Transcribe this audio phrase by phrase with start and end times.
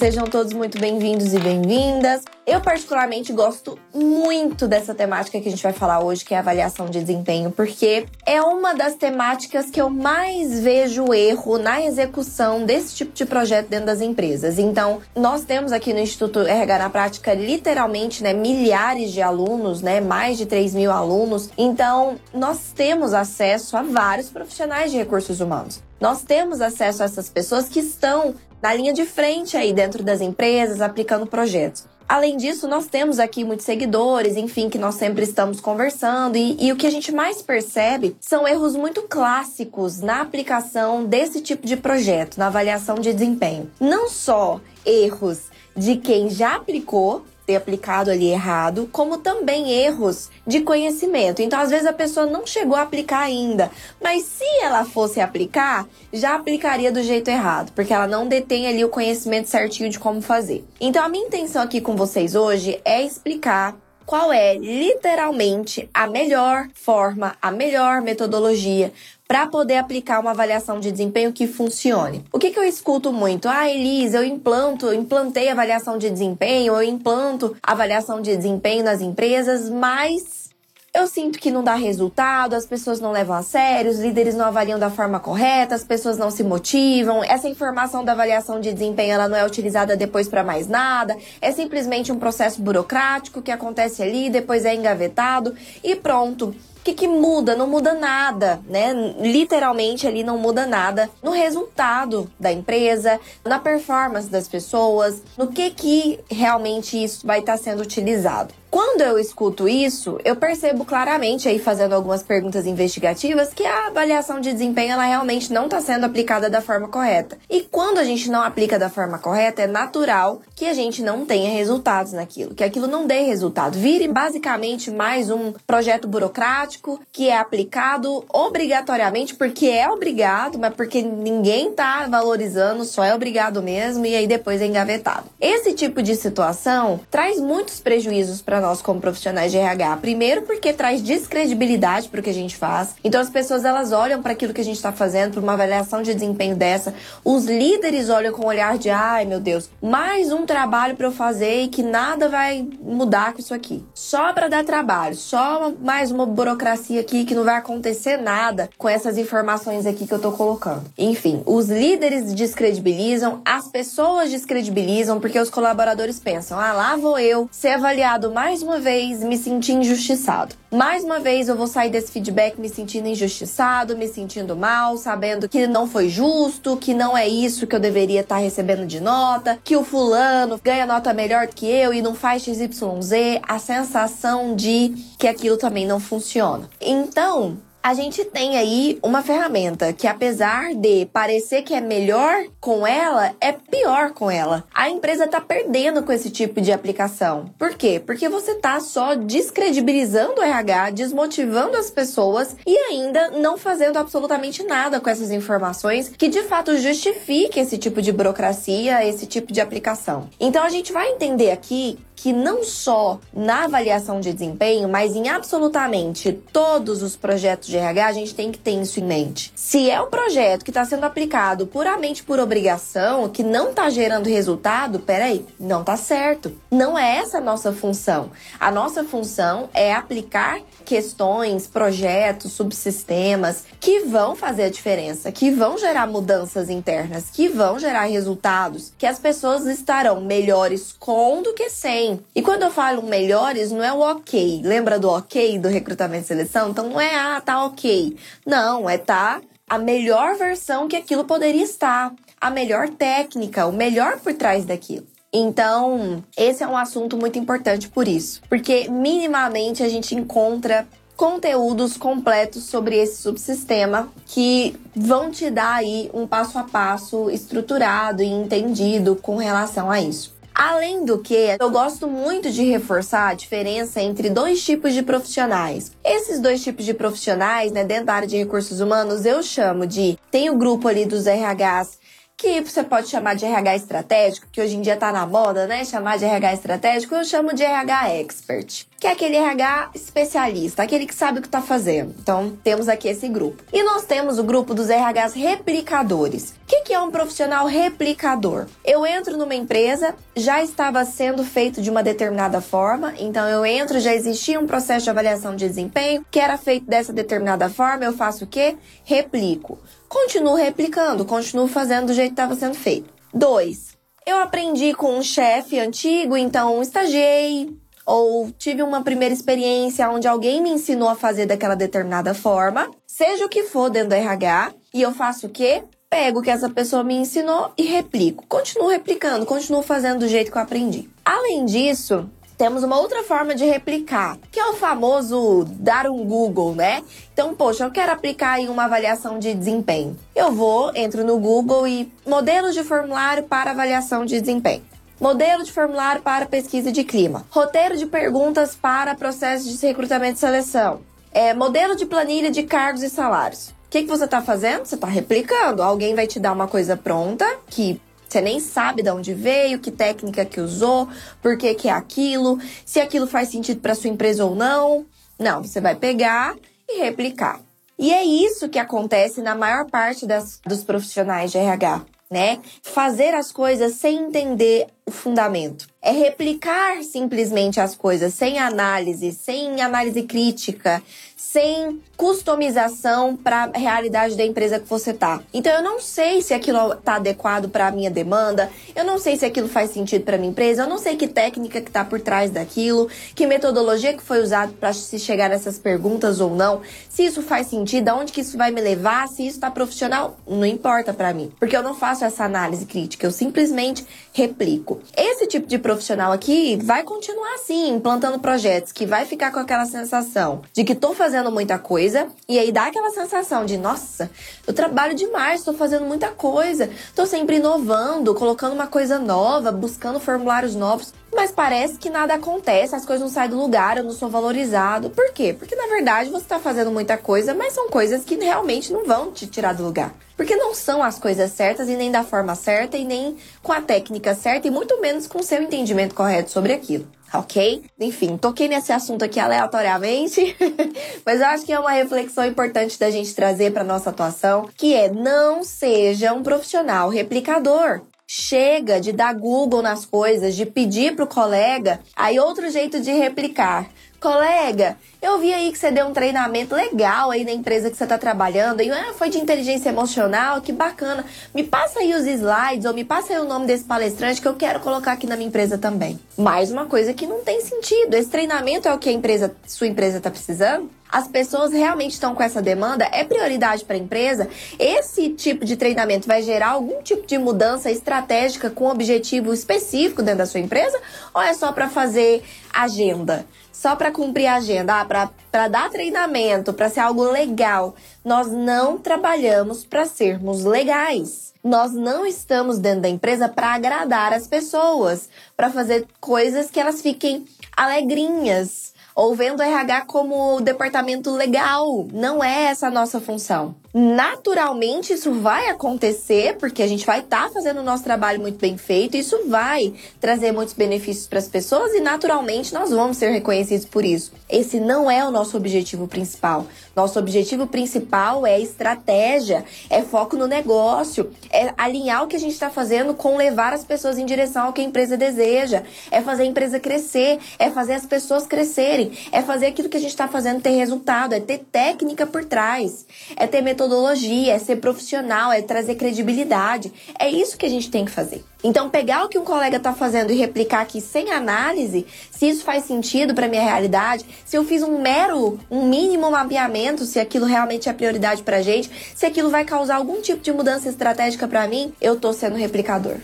[0.00, 2.22] Sejam todos muito bem-vindos e bem-vindas.
[2.46, 6.86] Eu, particularmente, gosto muito dessa temática que a gente vai falar hoje, que é avaliação
[6.86, 12.94] de desempenho, porque é uma das temáticas que eu mais vejo erro na execução desse
[12.94, 14.58] tipo de projeto dentro das empresas.
[14.58, 20.00] Então, nós temos aqui no Instituto RH na Prática, literalmente, né, milhares de alunos, né,
[20.00, 21.50] mais de 3 mil alunos.
[21.58, 25.89] Então, nós temos acesso a vários profissionais de recursos humanos.
[26.00, 30.20] Nós temos acesso a essas pessoas que estão na linha de frente aí dentro das
[30.20, 31.84] empresas, aplicando projetos.
[32.08, 36.72] Além disso, nós temos aqui muitos seguidores, enfim, que nós sempre estamos conversando, e, e,
[36.72, 41.76] o que a gente mais percebe são erros muito clássicos na aplicação desse tipo de
[41.76, 43.70] projeto, na avaliação de desempenho.
[43.78, 50.60] Não só erros de quem já aplicou, ter aplicado ali errado, como também erros de
[50.60, 51.42] conhecimento.
[51.42, 53.70] Então, às vezes a pessoa não chegou a aplicar ainda,
[54.00, 58.84] mas se ela fosse aplicar, já aplicaria do jeito errado, porque ela não detém ali
[58.84, 60.64] o conhecimento certinho de como fazer.
[60.80, 66.68] Então, a minha intenção aqui com vocês hoje é explicar qual é literalmente a melhor
[66.74, 68.92] forma, a melhor metodologia
[69.30, 72.24] para poder aplicar uma avaliação de desempenho que funcione.
[72.32, 73.48] O que, que eu escuto muito?
[73.48, 79.70] Ah, Elise, eu implanto, implantei avaliação de desempenho, eu implanto avaliação de desempenho nas empresas,
[79.70, 80.50] mas
[80.92, 84.46] eu sinto que não dá resultado, as pessoas não levam a sério, os líderes não
[84.46, 87.22] avaliam da forma correta, as pessoas não se motivam.
[87.22, 91.16] Essa informação da avaliação de desempenho ela não é utilizada depois para mais nada.
[91.40, 95.54] É simplesmente um processo burocrático que acontece ali, depois é engavetado
[95.84, 96.52] e pronto.
[96.80, 97.54] O que, que muda?
[97.54, 98.94] Não muda nada, né?
[99.20, 105.70] Literalmente ali não muda nada no resultado da empresa, na performance das pessoas, no que
[105.70, 108.54] que realmente isso vai estar sendo utilizado.
[108.70, 114.40] Quando eu escuto isso, eu percebo claramente aí fazendo algumas perguntas investigativas que a avaliação
[114.40, 117.36] de desempenho ela realmente não está sendo aplicada da forma correta.
[117.50, 121.26] E quando a gente não aplica da forma correta, é natural que a gente não
[121.26, 123.76] tenha resultados naquilo, que aquilo não dê resultado.
[123.76, 131.02] Vire basicamente mais um projeto burocrático que é aplicado obrigatoriamente porque é obrigado, mas porque
[131.02, 135.24] ninguém está valorizando, só é obrigado mesmo e aí depois é engavetado.
[135.40, 139.96] Esse tipo de situação traz muitos prejuízos para nós como profissionais de RH.
[139.98, 142.94] Primeiro, porque traz descredibilidade para o que a gente faz.
[143.02, 146.02] Então, as pessoas elas olham para aquilo que a gente está fazendo, para uma avaliação
[146.02, 146.94] de desempenho dessa.
[147.24, 151.12] Os líderes olham com um olhar de, ai meu Deus, mais um trabalho para eu
[151.12, 153.84] fazer e que nada vai mudar com isso aqui.
[153.94, 158.88] Só para dar trabalho, só mais uma burocracia aqui que não vai acontecer nada com
[158.88, 160.84] essas informações aqui que eu tô colocando.
[160.98, 167.48] Enfim, os líderes descredibilizam, as pessoas descredibilizam porque os colaboradores pensam, ah, lá vou eu
[167.52, 170.56] ser avaliado mais mais uma vez me senti injustiçado.
[170.72, 175.48] Mais uma vez eu vou sair desse feedback me sentindo injustiçado, me sentindo mal, sabendo
[175.48, 178.98] que não foi justo, que não é isso que eu deveria estar tá recebendo de
[178.98, 184.56] nota, que o fulano ganha nota melhor que eu e não faz XYZ, a sensação
[184.56, 186.68] de que aquilo também não funciona.
[186.80, 192.86] Então, a gente tem aí uma ferramenta que, apesar de parecer que é melhor com
[192.86, 194.64] ela, é pior com ela.
[194.74, 197.50] A empresa tá perdendo com esse tipo de aplicação.
[197.58, 198.02] Por quê?
[198.04, 204.62] Porque você tá só descredibilizando o RH, desmotivando as pessoas e ainda não fazendo absolutamente
[204.62, 209.60] nada com essas informações que de fato justifique esse tipo de burocracia, esse tipo de
[209.60, 210.28] aplicação.
[210.38, 215.30] Então a gente vai entender aqui que não só na avaliação de desempenho, mas em
[215.30, 219.50] absolutamente todos os projetos de RH, a gente tem que ter isso em mente.
[219.56, 224.28] Se é um projeto que está sendo aplicado puramente por obrigação, que não está gerando
[224.28, 226.52] resultado, peraí, não está certo.
[226.70, 228.30] Não é essa a nossa função.
[228.58, 235.78] A nossa função é aplicar questões, projetos, subsistemas que vão fazer a diferença, que vão
[235.78, 241.70] gerar mudanças internas, que vão gerar resultados, que as pessoas estarão melhores com do que
[241.70, 244.62] sem e quando eu falo melhores, não é o ok.
[244.64, 246.70] Lembra do ok do recrutamento e seleção?
[246.70, 248.16] Então não é, ah, tá ok.
[248.46, 252.12] Não, é tá a melhor versão que aquilo poderia estar.
[252.40, 255.06] A melhor técnica, o melhor por trás daquilo.
[255.32, 258.40] Então, esse é um assunto muito importante por isso.
[258.48, 260.86] Porque minimamente a gente encontra
[261.16, 268.22] conteúdos completos sobre esse subsistema que vão te dar aí um passo a passo estruturado
[268.22, 270.34] e entendido com relação a isso.
[270.54, 275.92] Além do que, eu gosto muito de reforçar a diferença entre dois tipos de profissionais.
[276.04, 280.18] Esses dois tipos de profissionais, né, dentro da área de recursos humanos, eu chamo de
[280.30, 281.99] tem o grupo ali dos RHs
[282.40, 285.84] que você pode chamar de RH estratégico, que hoje em dia tá na moda, né?
[285.84, 291.06] Chamar de RH estratégico, eu chamo de RH expert, que é aquele RH especialista, aquele
[291.06, 292.14] que sabe o que tá fazendo.
[292.18, 293.64] Então, temos aqui esse grupo.
[293.72, 296.50] E nós temos o grupo dos RHs replicadores.
[296.50, 298.66] O que, que é um profissional replicador?
[298.84, 303.98] Eu entro numa empresa, já estava sendo feito de uma determinada forma, então eu entro,
[303.98, 308.12] já existia um processo de avaliação de desempenho que era feito dessa determinada forma, eu
[308.12, 308.76] faço o quê?
[309.02, 309.78] Replico
[310.10, 313.14] continuo replicando, continuo fazendo do jeito que estava sendo feito.
[313.32, 317.72] Dois, eu aprendi com um chefe antigo, então estagiei
[318.10, 323.46] ou tive uma primeira experiência onde alguém me ensinou a fazer daquela determinada forma, seja
[323.46, 325.84] o que for dentro do RH, e eu faço o quê?
[326.10, 328.44] Pego o que essa pessoa me ensinou e replico.
[328.48, 331.08] Continuo replicando, continuo fazendo do jeito que eu aprendi.
[331.24, 332.28] Além disso,
[332.58, 337.04] temos uma outra forma de replicar, que é o famoso dar um Google, né?
[337.32, 340.16] Então, poxa, eu quero aplicar em uma avaliação de desempenho.
[340.34, 344.82] Eu vou, entro no Google e modelos de formulário para avaliação de desempenho.
[345.20, 347.44] Modelo de formulário para pesquisa de clima.
[347.50, 351.02] Roteiro de perguntas para processo de recrutamento e seleção.
[351.30, 353.68] É, modelo de planilha de cargos e salários.
[353.68, 354.86] O que, que você está fazendo?
[354.86, 355.82] Você está replicando.
[355.82, 359.90] Alguém vai te dar uma coisa pronta que você nem sabe de onde veio, que
[359.90, 361.06] técnica que usou,
[361.42, 365.04] por que que é aquilo, se aquilo faz sentido para sua empresa ou não.
[365.38, 366.54] Não, você vai pegar
[366.88, 367.60] e replicar.
[367.98, 372.60] E é isso que acontece na maior parte das, dos profissionais de RH, né?
[372.82, 375.88] Fazer as coisas sem entender o fundamento.
[376.00, 381.02] É replicar simplesmente as coisas sem análise, sem análise crítica,
[381.36, 385.42] sem customização para a realidade da empresa que você tá.
[385.52, 389.36] Então eu não sei se aquilo tá adequado para a minha demanda, eu não sei
[389.36, 392.20] se aquilo faz sentido para minha empresa, eu não sei que técnica que tá por
[392.20, 397.24] trás daquilo, que metodologia que foi usada para se chegar nessas perguntas ou não, se
[397.24, 401.12] isso faz sentido, aonde que isso vai me levar, se isso tá profissional, não importa
[401.12, 404.99] para mim, porque eu não faço essa análise crítica, eu simplesmente replico.
[405.16, 409.86] Esse tipo de profissional aqui vai continuar assim, implantando projetos que vai ficar com aquela
[409.86, 414.30] sensação de que tô fazendo muita coisa e aí dá aquela sensação de, nossa,
[414.66, 420.20] eu trabalho demais, estou fazendo muita coisa, estou sempre inovando, colocando uma coisa nova, buscando
[420.20, 424.12] formulários novos, mas parece que nada acontece, as coisas não saem do lugar, eu não
[424.12, 425.10] sou valorizado.
[425.10, 425.54] Por quê?
[425.56, 429.30] Porque na verdade você está fazendo muita coisa, mas são coisas que realmente não vão
[429.30, 430.12] te tirar do lugar.
[430.36, 433.80] Porque não são as coisas certas e nem da forma certa e nem com a
[433.80, 437.82] técnica certa e muito menos com o seu entendimento correto sobre aquilo ok?
[437.98, 440.56] Enfim, toquei nesse assunto aqui aleatoriamente,
[441.24, 444.94] mas eu acho que é uma reflexão importante da gente trazer para nossa atuação, que
[444.94, 448.00] é não seja um profissional replicador.
[448.32, 453.90] Chega de dar Google nas coisas, de pedir pro colega aí outro jeito de replicar.
[454.20, 458.04] Colega, eu vi aí que você deu um treinamento legal aí na empresa que você
[458.04, 458.82] está trabalhando.
[458.82, 461.24] E ah, foi de inteligência emocional, que bacana.
[461.54, 464.54] Me passa aí os slides ou me passa aí o nome desse palestrante que eu
[464.54, 466.20] quero colocar aqui na minha empresa também.
[466.36, 468.12] Mais uma coisa que não tem sentido.
[468.12, 470.90] Esse treinamento é o que a empresa, sua empresa está precisando?
[471.10, 474.48] as pessoas realmente estão com essa demanda, é prioridade para a empresa.
[474.78, 480.38] Esse tipo de treinamento vai gerar algum tipo de mudança estratégica com objetivo específico dentro
[480.38, 480.98] da sua empresa?
[481.34, 483.44] Ou é só para fazer agenda?
[483.72, 487.94] Só para cumprir a agenda, ah, para dar treinamento, para ser algo legal.
[488.24, 491.52] Nós não trabalhamos para sermos legais.
[491.62, 497.02] Nós não estamos dentro da empresa para agradar as pessoas, para fazer coisas que elas
[497.02, 497.44] fiquem
[497.76, 502.06] alegrinhas, ou vendo o RH como departamento legal.
[502.12, 503.74] Não é essa a nossa função.
[503.92, 508.56] Naturalmente, isso vai acontecer, porque a gente vai estar tá fazendo o nosso trabalho muito
[508.56, 513.30] bem feito, isso vai trazer muitos benefícios para as pessoas e, naturalmente, nós vamos ser
[513.30, 514.32] reconhecidos por isso.
[514.48, 516.66] Esse não é o nosso objetivo principal.
[516.94, 522.52] Nosso objetivo principal é estratégia, é foco no negócio, é alinhar o que a gente
[522.52, 525.82] está fazendo com levar as pessoas em direção ao que a empresa deseja,
[526.12, 530.00] é fazer a empresa crescer, é fazer as pessoas crescerem, é fazer aquilo que a
[530.00, 533.04] gente está fazendo ter resultado, é ter técnica por trás,
[533.36, 536.92] é ter metodologia metodologia, é ser profissional, é trazer credibilidade.
[537.18, 538.44] É isso que a gente tem que fazer.
[538.62, 542.62] Então, pegar o que um colega está fazendo e replicar aqui sem análise, se isso
[542.62, 547.46] faz sentido para minha realidade, se eu fiz um mero, um mínimo mapeamento, se aquilo
[547.46, 551.66] realmente é prioridade para gente, se aquilo vai causar algum tipo de mudança estratégica para
[551.66, 553.16] mim, eu estou sendo replicador.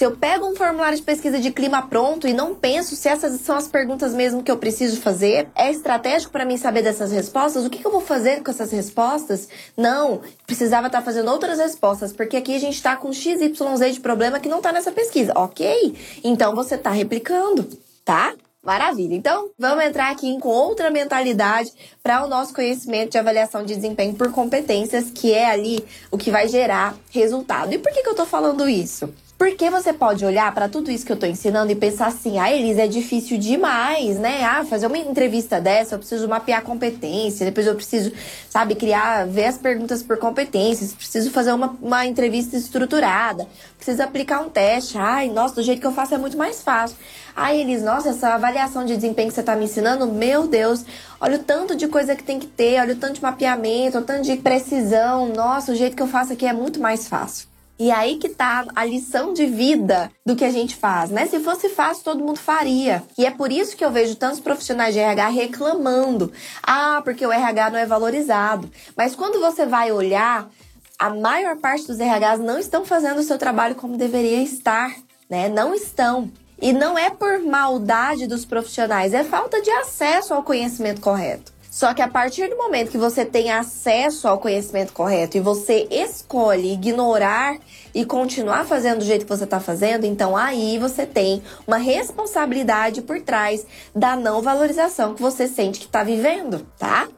[0.00, 3.38] Se eu pego um formulário de pesquisa de clima pronto e não penso se essas
[3.42, 7.66] são as perguntas mesmo que eu preciso fazer, é estratégico para mim saber dessas respostas?
[7.66, 9.46] O que, que, eu vou fazer com essas respostas?
[9.76, 14.00] Não, precisava estar tá fazendo outras respostas, porque aqui a gente está com XYZ de
[14.00, 15.34] problema que não está nessa pesquisa.
[15.36, 17.68] Ok, então você está replicando,
[18.02, 18.32] tá?
[18.64, 19.14] Maravilha.
[19.14, 21.70] Então, vamos entrar aqui com outra mentalidade
[22.02, 26.30] para o nosso conhecimento de avaliação de desempenho por competências, que é ali o que
[26.30, 27.74] vai gerar resultado.
[27.74, 29.12] E por que, que eu estou falando isso?
[29.40, 32.52] Porque você pode olhar para tudo isso que eu tô ensinando e pensar assim: ah,
[32.52, 34.44] Elis, é difícil demais, né?
[34.44, 38.12] Ah, fazer uma entrevista dessa, eu preciso mapear competência, depois eu preciso,
[38.50, 44.42] sabe, criar, ver as perguntas por competências, preciso fazer uma, uma entrevista estruturada, preciso aplicar
[44.42, 44.98] um teste.
[44.98, 46.98] Ai, nossa, do jeito que eu faço é muito mais fácil.
[47.34, 50.84] Ai, Elis, nossa, essa avaliação de desempenho que você tá me ensinando, meu Deus,
[51.18, 54.02] olha o tanto de coisa que tem que ter, olha o tanto de mapeamento, o
[54.02, 55.32] tanto de precisão.
[55.32, 57.49] Nossa, o jeito que eu faço aqui é muito mais fácil.
[57.80, 61.26] E aí que tá a lição de vida do que a gente faz, né?
[61.26, 63.02] Se fosse fácil, todo mundo faria.
[63.16, 66.30] E é por isso que eu vejo tantos profissionais de RH reclamando.
[66.62, 68.70] Ah, porque o RH não é valorizado.
[68.94, 70.50] Mas quando você vai olhar,
[70.98, 74.94] a maior parte dos RHs não estão fazendo o seu trabalho como deveria estar,
[75.30, 75.48] né?
[75.48, 76.30] Não estão.
[76.60, 81.50] E não é por maldade dos profissionais, é falta de acesso ao conhecimento correto.
[81.70, 85.86] Só que a partir do momento que você tem acesso ao conhecimento correto e você
[85.88, 87.56] escolhe ignorar
[87.94, 93.02] e continuar fazendo do jeito que você está fazendo, então aí você tem uma responsabilidade
[93.02, 97.08] por trás da não valorização que você sente que está vivendo, tá?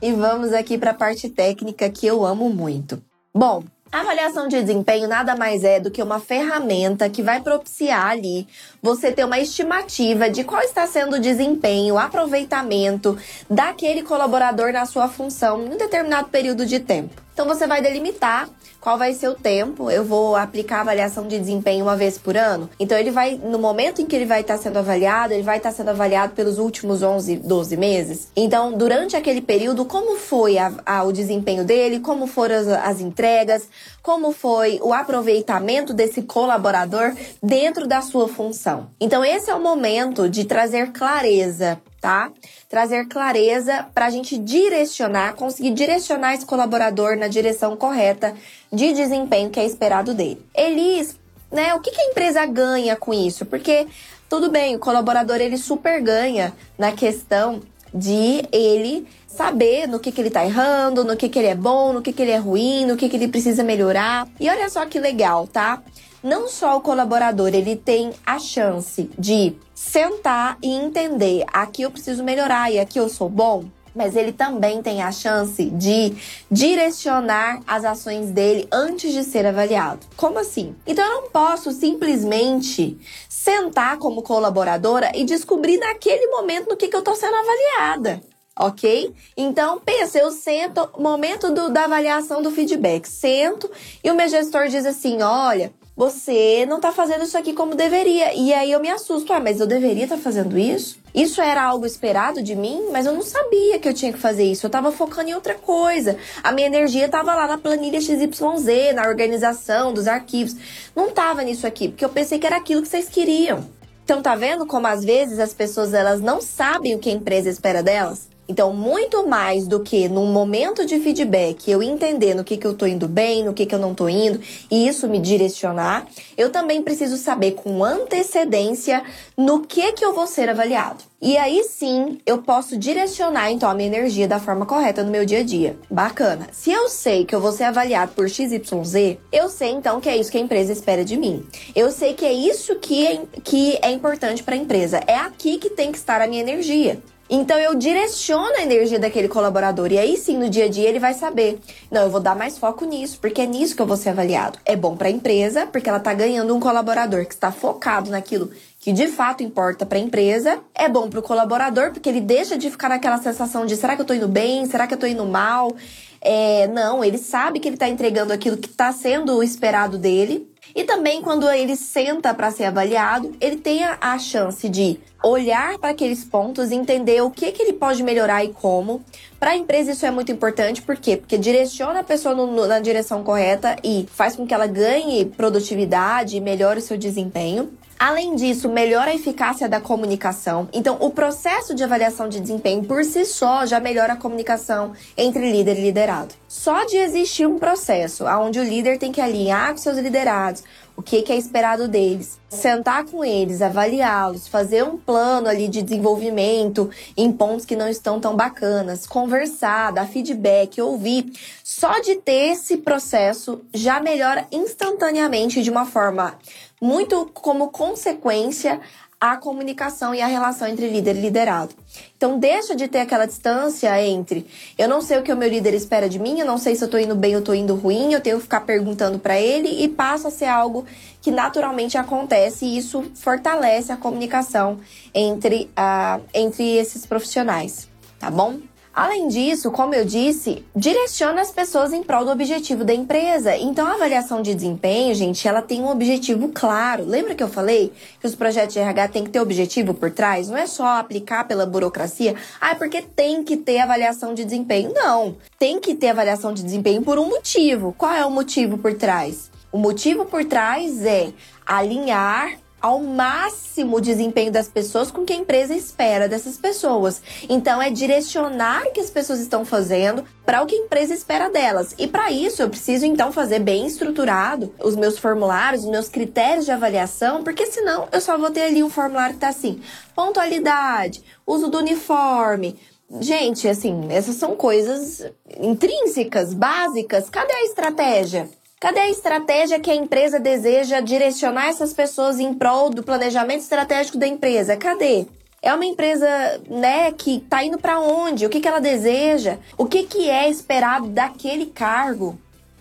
[0.00, 3.02] E vamos aqui para a parte técnica que eu amo muito.
[3.34, 3.62] Bom,
[3.92, 8.46] a avaliação de desempenho nada mais é do que uma ferramenta que vai propiciar ali
[8.86, 13.18] você ter uma estimativa de qual está sendo o desempenho, o aproveitamento
[13.50, 17.26] daquele colaborador na sua função em um determinado período de tempo.
[17.34, 18.48] Então você vai delimitar
[18.80, 19.90] qual vai ser o tempo.
[19.90, 22.70] Eu vou aplicar a avaliação de desempenho uma vez por ano.
[22.80, 25.72] Então ele vai, no momento em que ele vai estar sendo avaliado, ele vai estar
[25.72, 28.28] sendo avaliado pelos últimos 11, 12 meses.
[28.34, 33.00] Então, durante aquele período, como foi a, a, o desempenho dele, como foram as, as
[33.00, 33.68] entregas,
[34.06, 38.88] como foi o aproveitamento desse colaborador dentro da sua função.
[39.00, 42.30] Então, esse é o momento de trazer clareza tá?
[42.68, 48.32] Trazer clareza para a gente direcionar, conseguir direcionar esse colaborador na direção correta
[48.72, 50.40] de desempenho que é esperado dele.
[50.54, 51.18] Elis,
[51.50, 51.74] né?
[51.74, 53.44] O que, que a empresa ganha com isso?
[53.44, 53.88] Porque
[54.28, 57.60] tudo bem, o colaborador ele super ganha na questão
[57.92, 59.04] de ele
[59.36, 62.12] saber no que, que ele tá errando, no que, que ele é bom, no que,
[62.12, 64.26] que ele é ruim, no que, que ele precisa melhorar.
[64.40, 65.82] E olha só que legal, tá?
[66.22, 72.24] Não só o colaborador, ele tem a chance de sentar e entender aqui eu preciso
[72.24, 73.64] melhorar e aqui eu sou bom,
[73.94, 76.14] mas ele também tem a chance de
[76.50, 80.06] direcionar as ações dele antes de ser avaliado.
[80.16, 80.74] Como assim?
[80.86, 86.96] Então eu não posso simplesmente sentar como colaboradora e descobrir naquele momento no que, que
[86.96, 88.20] eu estou sendo avaliada.
[88.58, 89.12] Ok?
[89.36, 93.70] Então, pensa, eu sento, momento do, da avaliação do feedback, sento
[94.02, 98.34] e o meu gestor diz assim: olha, você não tá fazendo isso aqui como deveria.
[98.34, 100.98] E aí eu me assusto, ah, mas eu deveria estar tá fazendo isso?
[101.14, 104.44] Isso era algo esperado de mim, mas eu não sabia que eu tinha que fazer
[104.44, 104.66] isso.
[104.66, 106.18] Eu tava focando em outra coisa.
[106.44, 110.54] A minha energia tava lá na planilha XYZ, na organização dos arquivos.
[110.94, 113.66] Não tava nisso aqui, porque eu pensei que era aquilo que vocês queriam.
[114.04, 117.48] Então tá vendo como às vezes as pessoas elas não sabem o que a empresa
[117.48, 118.35] espera delas?
[118.48, 122.74] Então, muito mais do que num momento de feedback eu entender no que, que eu
[122.74, 126.50] tô indo bem, no que, que eu não tô indo, e isso me direcionar, eu
[126.50, 129.02] também preciso saber com antecedência
[129.36, 131.04] no que, que eu vou ser avaliado.
[131.20, 135.24] E aí sim, eu posso direcionar então a minha energia da forma correta no meu
[135.24, 135.76] dia a dia.
[135.90, 136.46] Bacana.
[136.52, 140.16] Se eu sei que eu vou ser avaliado por XYZ, eu sei então que é
[140.16, 141.44] isso que a empresa espera de mim.
[141.74, 145.00] Eu sei que é isso que é, que é importante para a empresa.
[145.06, 147.00] É aqui que tem que estar a minha energia.
[147.28, 151.00] Então eu direciono a energia daquele colaborador e aí sim no dia a dia ele
[151.00, 151.58] vai saber,
[151.90, 154.58] não, eu vou dar mais foco nisso, porque é nisso que eu vou ser avaliado.
[154.64, 158.50] É bom para a empresa, porque ela está ganhando um colaborador que está focado naquilo
[158.78, 160.60] que de fato importa para a empresa.
[160.72, 164.00] É bom para o colaborador, porque ele deixa de ficar naquela sensação de será que
[164.00, 164.64] eu estou indo bem?
[164.66, 165.74] Será que eu estou indo mal?
[166.20, 170.48] É, não, ele sabe que ele está entregando aquilo que está sendo esperado dele.
[170.74, 175.90] E também quando ele senta para ser avaliado, ele tem a chance de olhar para
[175.90, 179.02] aqueles pontos, entender o que, que ele pode melhorar e como.
[179.38, 181.16] Para a empresa isso é muito importante, por quê?
[181.16, 186.36] Porque direciona a pessoa no, na direção correta e faz com que ela ganhe produtividade
[186.36, 187.70] e melhore o seu desempenho.
[187.98, 190.68] Além disso, melhora a eficácia da comunicação.
[190.70, 195.50] Então, o processo de avaliação de desempenho por si só já melhora a comunicação entre
[195.50, 196.34] líder e liderado.
[196.46, 200.62] Só de existir um processo onde o líder tem que alinhar com seus liderados,
[200.96, 206.90] o que, é esperado deles, sentar com eles, avaliá-los, fazer um plano ali de desenvolvimento
[207.16, 211.30] em pontos que não estão tão bacanas, conversar, dar feedback, ouvir.
[211.62, 216.38] Só de ter esse processo já melhora instantaneamente de uma forma
[216.80, 218.80] muito como consequência
[219.20, 221.74] a comunicação e a relação entre líder e liderado.
[222.16, 224.46] Então deixa de ter aquela distância entre
[224.76, 226.84] eu não sei o que o meu líder espera de mim, eu não sei se
[226.84, 229.82] eu tô indo bem ou tô indo ruim, eu tenho que ficar perguntando para ele
[229.82, 230.84] e passa a ser algo
[231.22, 234.78] que naturalmente acontece e isso fortalece a comunicação
[235.14, 238.58] entre, uh, entre esses profissionais, tá bom?
[238.96, 243.54] Além disso, como eu disse, direciona as pessoas em prol do objetivo da empresa.
[243.54, 247.04] Então, a avaliação de desempenho, gente, ela tem um objetivo claro.
[247.04, 250.48] Lembra que eu falei que os projetos de RH têm que ter objetivo por trás?
[250.48, 252.36] Não é só aplicar pela burocracia.
[252.58, 254.94] Ah, é porque tem que ter avaliação de desempenho.
[254.94, 255.36] Não.
[255.58, 257.94] Tem que ter avaliação de desempenho por um motivo.
[257.98, 259.50] Qual é o motivo por trás?
[259.70, 261.34] O motivo por trás é
[261.66, 267.22] alinhar ao máximo o desempenho das pessoas com que a empresa espera dessas pessoas.
[267.48, 271.50] Então é direcionar o que as pessoas estão fazendo para o que a empresa espera
[271.50, 271.94] delas.
[271.98, 276.64] E para isso eu preciso então fazer bem estruturado os meus formulários, os meus critérios
[276.64, 279.80] de avaliação, porque senão eu só vou ter ali um formulário que tá assim:
[280.14, 282.78] pontualidade, uso do uniforme,
[283.20, 285.24] Gente, assim, essas são coisas
[285.60, 287.30] intrínsecas, básicas.
[287.30, 288.48] Cadê a estratégia?
[288.78, 294.18] Cadê a estratégia que a empresa deseja direcionar essas pessoas em prol do planejamento estratégico
[294.18, 294.76] da empresa?
[294.76, 295.24] Cadê?
[295.62, 296.28] É uma empresa,
[296.68, 298.44] né, que tá indo para onde?
[298.44, 299.56] O que, que ela deseja?
[299.78, 302.38] O que, que é esperado daquele cargo?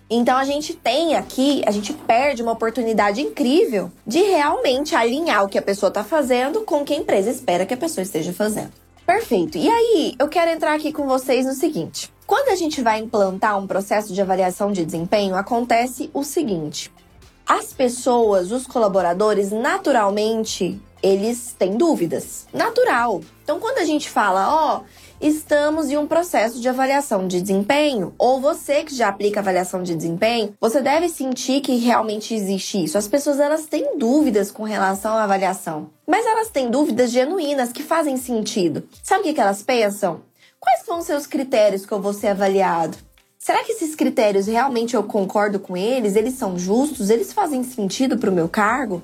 [0.09, 5.49] Então a gente tem aqui, a gente perde uma oportunidade incrível de realmente alinhar o
[5.49, 8.33] que a pessoa está fazendo com o que a empresa espera que a pessoa esteja
[8.33, 8.71] fazendo.
[9.05, 9.57] Perfeito.
[9.57, 12.13] E aí, eu quero entrar aqui com vocês no seguinte.
[12.27, 16.91] Quando a gente vai implantar um processo de avaliação de desempenho, acontece o seguinte:
[17.45, 22.47] as pessoas, os colaboradores, naturalmente, eles têm dúvidas.
[22.51, 23.21] Natural.
[23.43, 24.83] Então, quando a gente fala, ó, oh,
[25.21, 29.95] estamos em um processo de avaliação de desempenho, ou você que já aplica avaliação de
[29.95, 32.97] desempenho, você deve sentir que realmente existe isso.
[32.97, 37.83] As pessoas elas têm dúvidas com relação à avaliação, mas elas têm dúvidas genuínas que
[37.83, 38.83] fazem sentido.
[39.03, 40.21] Sabe o que, que elas pensam?
[40.65, 42.97] Quais vão ser os critérios que eu vou ser avaliado?
[43.37, 46.15] Será que esses critérios realmente eu concordo com eles?
[46.15, 47.11] Eles são justos?
[47.11, 49.03] Eles fazem sentido para o meu cargo?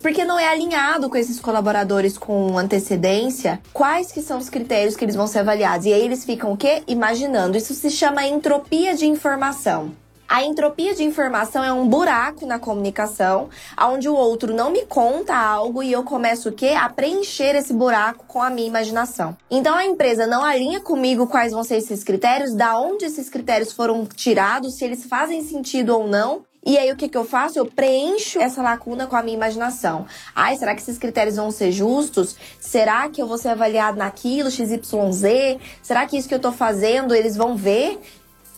[0.00, 5.04] Porque não é alinhado com esses colaboradores com antecedência quais que são os critérios que
[5.04, 5.84] eles vão ser avaliados.
[5.84, 6.82] E aí eles ficam o quê?
[6.88, 7.58] Imaginando.
[7.58, 9.92] Isso se chama entropia de informação.
[10.32, 15.36] A entropia de informação é um buraco na comunicação, onde o outro não me conta
[15.36, 16.68] algo e eu começo o quê?
[16.68, 19.36] A preencher esse buraco com a minha imaginação.
[19.50, 23.74] Então a empresa não alinha comigo quais vão ser esses critérios, da onde esses critérios
[23.74, 27.58] foram tirados, se eles fazem sentido ou não, e aí o que, que eu faço?
[27.58, 30.06] Eu preencho essa lacuna com a minha imaginação.
[30.34, 32.36] Ai, será que esses critérios vão ser justos?
[32.58, 35.58] Será que eu vou ser avaliado naquilo, XYZ?
[35.82, 38.00] Será que isso que eu tô fazendo eles vão ver?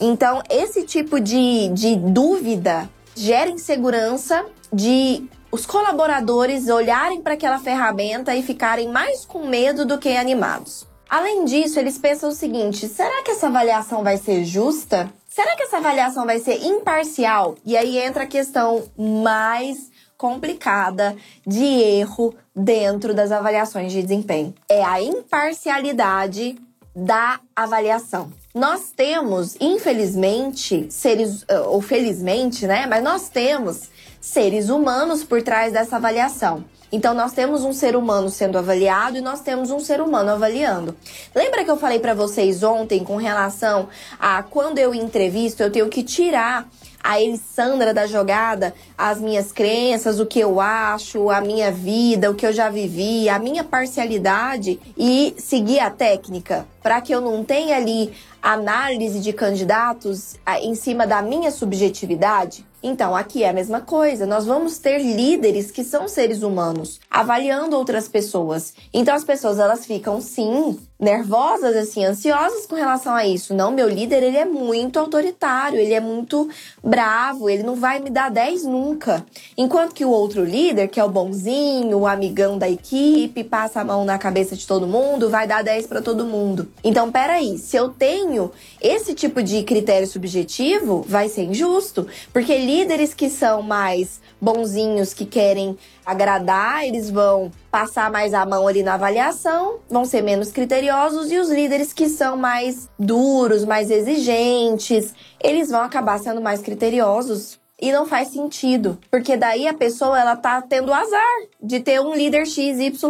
[0.01, 8.35] Então, esse tipo de, de dúvida gera insegurança de os colaboradores olharem para aquela ferramenta
[8.35, 10.85] e ficarem mais com medo do que animados.
[11.09, 15.13] Além disso, eles pensam o seguinte: será que essa avaliação vai ser justa?
[15.29, 17.57] Será que essa avaliação vai ser imparcial?
[17.65, 24.55] E aí entra a questão mais complicada de erro dentro das avaliações de desempenho.
[24.69, 26.57] É a imparcialidade
[26.95, 28.31] da avaliação.
[28.55, 32.87] Nós temos, infelizmente, seres, eh, ou felizmente, né?
[32.87, 36.65] Mas nós temos seres humanos por trás dessa avaliação.
[36.93, 40.97] Então, nós temos um ser humano sendo avaliado e nós temos um ser humano avaliando.
[41.35, 45.89] Lembra que eu falei para vocês ontem com relação a quando eu entrevisto, eu tenho
[45.89, 46.69] que tirar
[47.05, 52.35] a Elisandra da jogada, as minhas crenças, o que eu acho, a minha vida, o
[52.35, 56.67] que eu já vivi, a minha parcialidade e seguir a técnica.
[56.83, 58.11] Para que eu não tenha ali
[58.45, 62.65] análise de candidatos em cima da minha subjetividade?
[62.87, 64.27] Então, aqui é a mesma coisa.
[64.27, 68.75] Nós vamos ter líderes que são seres humanos, avaliando outras pessoas.
[68.93, 73.55] Então, as pessoas elas ficam sim nervosas, assim, ansiosas com relação a isso.
[73.55, 76.49] Não, meu líder, ele é muito autoritário, ele é muito
[76.83, 79.25] bravo, ele não vai me dar 10 nunca.
[79.57, 83.85] Enquanto que o outro líder, que é o bonzinho, o amigão da equipe, passa a
[83.85, 86.69] mão na cabeça de todo mundo, vai dar 10 para todo mundo.
[86.83, 92.57] Então, peraí, se eu tenho desempenho, esse tipo de critério subjetivo vai ser injusto, porque
[92.59, 98.83] líderes que são mais bonzinhos, que querem agradar, eles vão passar mais a mão ali
[98.83, 105.14] na avaliação, vão ser menos criteriosos e os líderes que são mais duros, mais exigentes,
[105.42, 107.62] eles vão acabar sendo mais criteriosos.
[107.81, 112.14] E não faz sentido, porque daí a pessoa ela tá tendo azar de ter um
[112.14, 113.03] líder XYZ.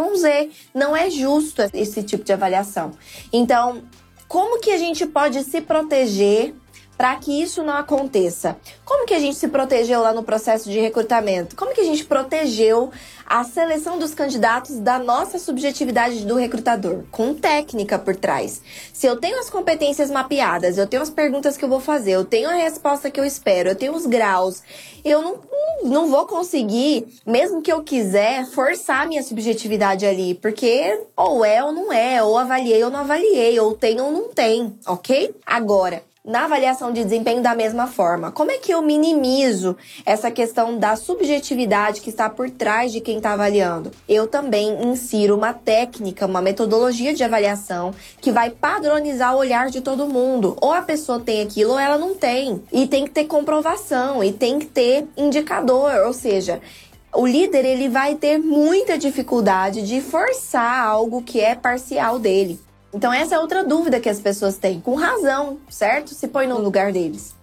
[0.75, 2.93] Não é justo esse tipo de avaliação.
[3.31, 3.83] Então,
[4.29, 6.55] como que a gente pode se proteger
[6.97, 8.57] para que isso não aconteça.
[8.85, 11.57] Como que a gente se protegeu lá no processo de recrutamento?
[11.57, 12.91] Como que a gente protegeu
[13.27, 17.05] a seleção dos candidatos da nossa subjetividade do recrutador?
[17.11, 18.61] Com técnica por trás.
[18.93, 22.25] Se eu tenho as competências mapeadas, eu tenho as perguntas que eu vou fazer, eu
[22.25, 24.63] tenho a resposta que eu espero, eu tenho os graus,
[25.05, 25.39] eu não,
[25.85, 31.63] não vou conseguir, mesmo que eu quiser, forçar a minha subjetividade ali, porque ou é
[31.63, 35.35] ou não é, ou avaliei ou não avaliei, ou tem ou não tem, ok?
[35.47, 38.33] Agora, na avaliação de desempenho da mesma forma.
[38.33, 43.19] Como é que eu minimizo essa questão da subjetividade que está por trás de quem
[43.19, 43.91] está avaliando?
[44.09, 49.83] Eu também insiro uma técnica, uma metodologia de avaliação que vai padronizar o olhar de
[49.83, 50.57] todo mundo.
[50.63, 52.63] Ou a pessoa tem aquilo ou ela não tem.
[52.73, 56.59] E tem que ter comprovação e tem que ter indicador, ou seja,
[57.15, 62.59] o líder ele vai ter muita dificuldade de forçar algo que é parcial dele.
[62.95, 66.15] Então, essa é outra dúvida que as pessoas têm, com razão, certo?
[66.15, 67.35] Se põe no lugar deles.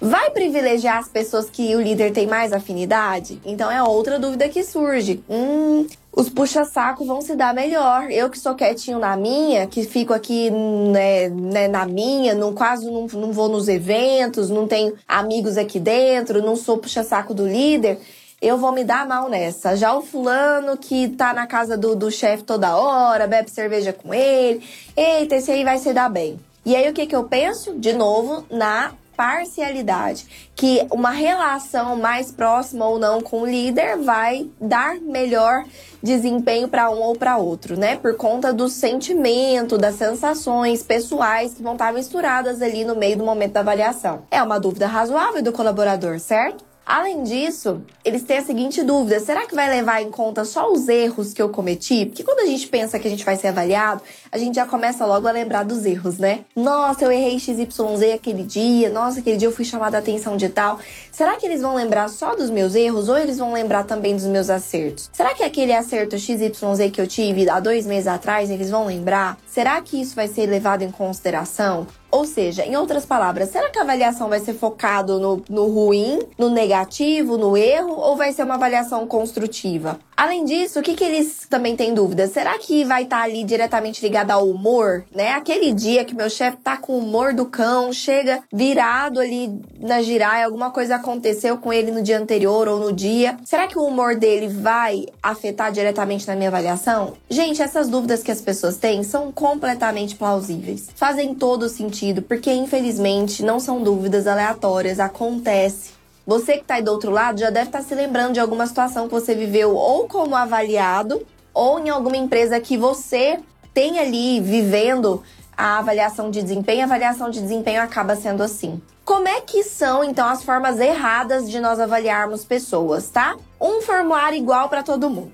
[0.00, 3.40] Vai privilegiar as pessoas que o líder tem mais afinidade?
[3.44, 5.22] Então é outra dúvida que surge.
[5.30, 8.10] Hum, os puxa-saco vão se dar melhor.
[8.10, 12.90] Eu que sou quietinho na minha, que fico aqui né, né, na minha, não, quase
[12.90, 17.98] não, não vou nos eventos, não tenho amigos aqui dentro, não sou puxa-saco do líder
[18.46, 19.76] eu vou me dar mal nessa.
[19.76, 24.12] Já o fulano que tá na casa do, do chefe toda hora, bebe cerveja com
[24.12, 24.62] ele,
[24.96, 26.38] eita, esse aí vai se dar bem.
[26.64, 27.74] E aí o que, que eu penso?
[27.78, 34.48] De novo, na parcialidade, que uma relação mais próxima ou não com o líder vai
[34.60, 35.64] dar melhor
[36.02, 37.96] desempenho para um ou para outro, né?
[37.96, 43.24] Por conta do sentimento, das sensações pessoais que vão estar misturadas ali no meio do
[43.24, 44.22] momento da avaliação.
[44.30, 46.73] É uma dúvida razoável do colaborador, certo?
[46.86, 50.86] Além disso, eles têm a seguinte dúvida: será que vai levar em conta só os
[50.86, 52.06] erros que eu cometi?
[52.06, 54.02] Porque quando a gente pensa que a gente vai ser avaliado,
[54.34, 56.40] a gente já começa logo a lembrar dos erros, né?
[56.56, 57.68] Nossa, eu errei XYZ
[58.12, 60.80] aquele dia, nossa, aquele dia eu fui chamada a atenção de tal.
[61.12, 64.24] Será que eles vão lembrar só dos meus erros ou eles vão lembrar também dos
[64.24, 65.08] meus acertos?
[65.12, 66.50] Será que aquele acerto XYZ
[66.92, 69.38] que eu tive há dois meses atrás eles vão lembrar?
[69.46, 71.86] Será que isso vai ser levado em consideração?
[72.14, 76.20] Ou seja, em outras palavras, será que a avaliação vai ser focado no, no ruim,
[76.38, 79.98] no negativo, no erro, ou vai ser uma avaliação construtiva?
[80.16, 82.28] Além disso, o que, que eles também têm dúvida?
[82.28, 85.32] Será que vai estar tá ali diretamente ligado ao humor, né?
[85.32, 90.02] Aquele dia que meu chefe tá com o humor do cão, chega virado ali na
[90.02, 93.36] giraia, alguma coisa aconteceu com ele no dia anterior ou no dia.
[93.44, 97.14] Será que o humor dele vai afetar diretamente na minha avaliação?
[97.28, 100.88] Gente, essas dúvidas que as pessoas têm são completamente plausíveis.
[100.94, 105.92] Fazem todo sentido, porque infelizmente não são dúvidas aleatórias, acontece.
[106.26, 108.66] Você que está aí do outro lado já deve estar tá se lembrando de alguma
[108.66, 113.38] situação que você viveu ou como avaliado, ou em alguma empresa que você
[113.74, 115.22] tem ali vivendo
[115.56, 116.82] a avaliação de desempenho.
[116.82, 118.80] A avaliação de desempenho acaba sendo assim.
[119.04, 123.36] Como é que são então as formas erradas de nós avaliarmos pessoas, tá?
[123.60, 125.32] Um formulário igual para todo mundo.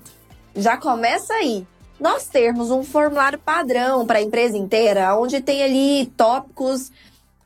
[0.55, 1.65] Já começa aí.
[1.99, 6.91] Nós termos um formulário padrão para a empresa inteira, onde tem ali tópicos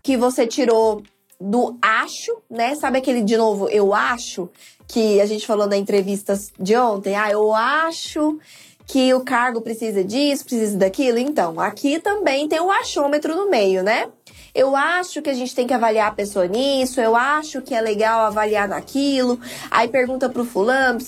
[0.01, 1.03] que você tirou
[1.39, 2.73] do acho, né?
[2.75, 4.49] Sabe aquele de novo, eu acho,
[4.87, 7.15] que a gente falou na entrevista de ontem?
[7.15, 8.39] Ah, eu acho
[8.85, 11.17] que o cargo precisa disso, precisa daquilo.
[11.17, 14.07] Então, aqui também tem o achômetro no meio, né?
[14.53, 17.81] Eu acho que a gente tem que avaliar a pessoa nisso, eu acho que é
[17.81, 19.39] legal avaliar naquilo.
[19.69, 20.99] Aí pergunta pro fulano,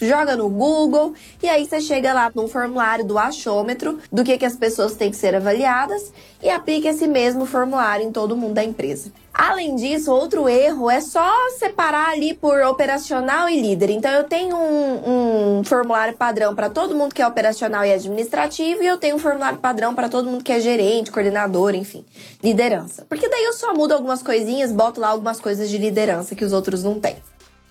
[0.00, 4.46] joga no Google e aí você chega lá no formulário do achômetro do que, que
[4.46, 8.64] as pessoas têm que ser avaliadas e aplica esse mesmo formulário em todo mundo da
[8.64, 9.12] empresa.
[9.32, 13.90] Além disso, outro erro é só separar ali por operacional e líder.
[13.90, 18.82] Então, eu tenho um, um formulário padrão para todo mundo que é operacional e administrativo,
[18.82, 22.04] e eu tenho um formulário padrão para todo mundo que é gerente, coordenador, enfim,
[22.42, 23.06] liderança.
[23.08, 26.52] Porque daí eu só mudo algumas coisinhas, boto lá algumas coisas de liderança que os
[26.52, 27.16] outros não têm.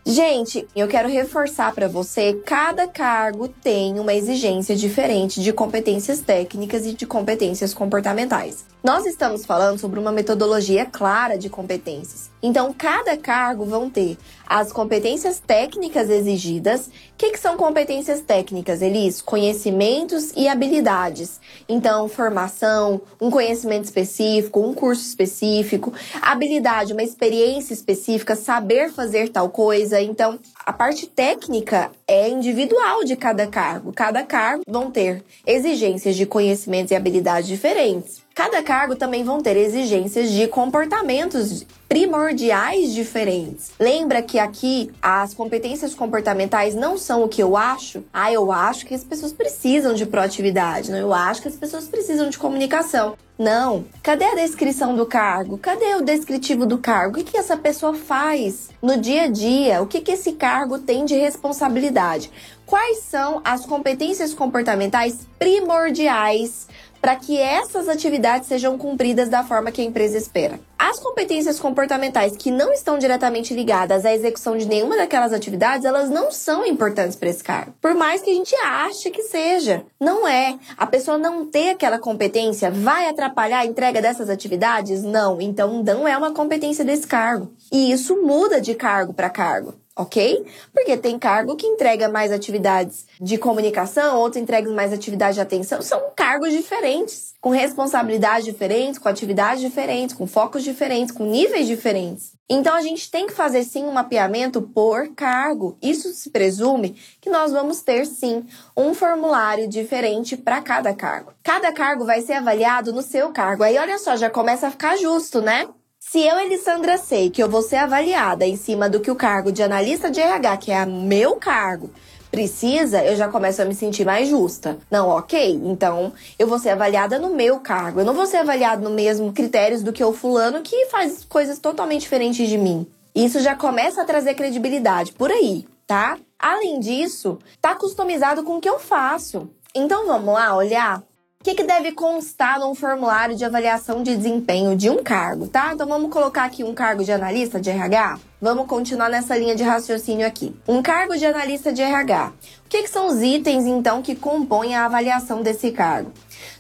[0.06, 6.86] Gente, eu quero reforçar para você, cada cargo tem uma exigência diferente de competências técnicas
[6.86, 8.66] e de competências comportamentais.
[8.82, 12.32] Nós estamos falando sobre uma metodologia clara de competências.
[12.42, 16.88] Então, cada cargo vão ter as competências técnicas exigidas.
[16.88, 19.22] O que, que, são competências técnicas, Elis?
[19.22, 21.42] Conhecimentos e habilidades.
[21.68, 29.50] Então, formação, um conhecimento específico, um curso específico, habilidade, uma experiência específica, saber fazer tal
[29.50, 30.00] coisa.
[30.00, 33.92] Então, a parte técnica é individual de cada cargo.
[33.92, 38.29] Cada cargo vão ter exigências de conhecimentos e habilidades diferentes.
[38.40, 43.74] Cada cargo também vão ter exigências de comportamentos primordiais diferentes.
[43.78, 48.02] Lembra que aqui as competências comportamentais não são o que eu acho?
[48.14, 50.98] Ah, eu acho que as pessoas precisam de proatividade, não?
[50.98, 53.18] Eu acho que as pessoas precisam de comunicação.
[53.38, 53.84] Não.
[54.02, 55.58] Cadê a descrição do cargo?
[55.58, 57.20] Cadê o descritivo do cargo?
[57.20, 59.82] O que, essa pessoa faz no dia a dia?
[59.82, 62.32] O que, que esse cargo tem de responsabilidade?
[62.66, 66.68] Quais são as competências comportamentais primordiais
[67.02, 70.60] para que essas atividades sejam cumpridas da forma que a empresa espera.
[70.78, 76.10] As competências comportamentais que não estão diretamente ligadas à execução de nenhuma daquelas atividades, elas
[76.10, 77.74] não são importantes para esse cargo.
[77.82, 80.58] Por mais que a gente ache que seja, não é.
[80.78, 85.04] A pessoa não ter aquela competência vai atrapalhar a entrega dessas atividades?
[85.04, 85.42] Não.
[85.42, 87.54] Então não é uma competência desse cargo.
[87.72, 90.46] E isso muda de cargo para cargo ok?
[90.74, 95.82] Porque tem cargo que entrega mais atividades de comunicação, outros entregam mais atividades de atenção.
[95.82, 102.32] São cargos diferentes, com responsabilidades diferentes, com atividades diferentes, com focos diferentes, com níveis diferentes.
[102.50, 105.78] Então a gente tem que fazer sim um mapeamento por cargo.
[105.82, 111.34] Isso se presume que nós vamos ter sim um formulário diferente para cada cargo.
[111.44, 113.64] Cada cargo vai ser avaliado no seu cargo.
[113.64, 115.68] Aí olha só, já começa a ficar justo, né?
[116.12, 119.52] Se eu, Elisandra, sei que eu vou ser avaliada em cima do que o cargo
[119.52, 121.92] de analista de RH, que é meu cargo,
[122.32, 124.80] precisa, eu já começo a me sentir mais justa.
[124.90, 128.00] Não, ok, então eu vou ser avaliada no meu cargo.
[128.00, 131.60] Eu não vou ser avaliada no mesmo critérios do que o fulano que faz coisas
[131.60, 132.88] totalmente diferentes de mim.
[133.14, 136.18] Isso já começa a trazer credibilidade por aí, tá?
[136.40, 139.48] Além disso, tá customizado com o que eu faço.
[139.76, 141.04] Então vamos lá olhar
[141.42, 145.72] o que, que, deve constar num formulário de avaliação de desempenho de um cargo, tá?
[145.74, 148.20] Então vamos colocar aqui um cargo de analista de RH?
[148.42, 150.54] Vamos continuar nessa linha de raciocínio aqui.
[150.68, 152.34] Um cargo de analista de RH.
[152.66, 156.12] O que, que são os itens, então, que compõem a avaliação desse cargo?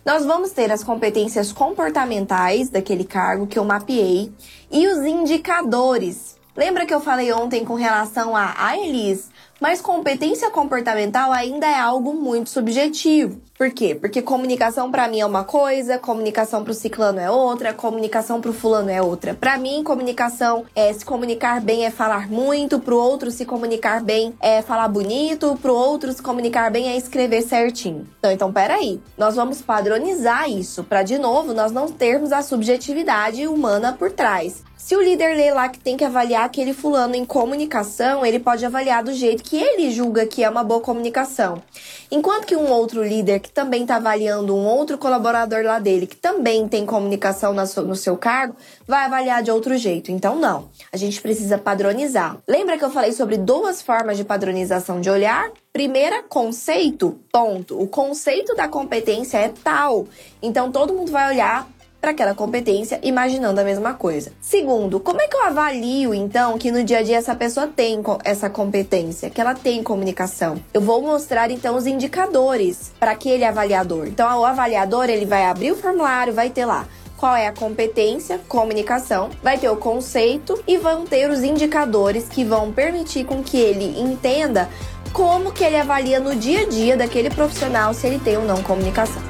[0.05, 4.31] Nós vamos ter as competências comportamentais daquele cargo que eu mapeei
[4.71, 6.37] e os indicadores.
[6.55, 9.29] Lembra que eu falei ontem com relação a, a Elis?
[9.59, 13.41] Mas competência comportamental ainda é algo muito subjetivo.
[13.57, 13.93] Por quê?
[13.93, 18.51] Porque comunicação para mim é uma coisa, comunicação para o ciclano é outra, comunicação para
[18.51, 19.33] o fulano é outra.
[19.33, 24.01] Para mim, comunicação é se comunicar bem é falar muito, para o outro se comunicar
[24.01, 28.07] bem é falar bonito, para o outro se comunicar bem é escrever certinho.
[28.19, 33.45] Então, então peraí, nós vamos padronizar isso para de novo nós não termos a subjetividade
[33.45, 34.63] humana por trás.
[34.81, 38.65] Se o líder lê lá que tem que avaliar aquele fulano em comunicação, ele pode
[38.65, 41.61] avaliar do jeito que ele julga que é uma boa comunicação.
[42.09, 46.15] Enquanto que um outro líder que também está avaliando um outro colaborador lá dele, que
[46.15, 48.55] também tem comunicação no seu cargo,
[48.87, 50.13] vai avaliar de outro jeito.
[50.13, 50.69] Então, não.
[50.93, 52.37] A gente precisa padronizar.
[52.47, 55.51] Lembra que eu falei sobre duas formas de padronização de olhar?
[55.73, 57.79] Primeira, conceito, ponto.
[57.79, 60.07] O conceito da competência é tal.
[60.41, 61.67] Então, todo mundo vai olhar
[61.99, 64.31] para aquela competência, imaginando a mesma coisa.
[64.41, 68.01] Segundo, como é que eu avalio então que no dia a dia essa pessoa tem
[68.23, 70.57] essa competência, que ela tem comunicação?
[70.73, 74.07] Eu vou mostrar então os indicadores para aquele avaliador.
[74.07, 78.39] Então, o avaliador ele vai abrir o formulário, vai ter lá qual é a competência,
[78.47, 83.57] comunicação, vai ter o conceito e vão ter os indicadores que vão permitir com que
[83.57, 84.69] ele entenda
[85.11, 88.63] como que ele avalia no dia a dia daquele profissional se ele tem ou não
[88.63, 89.21] comunicação.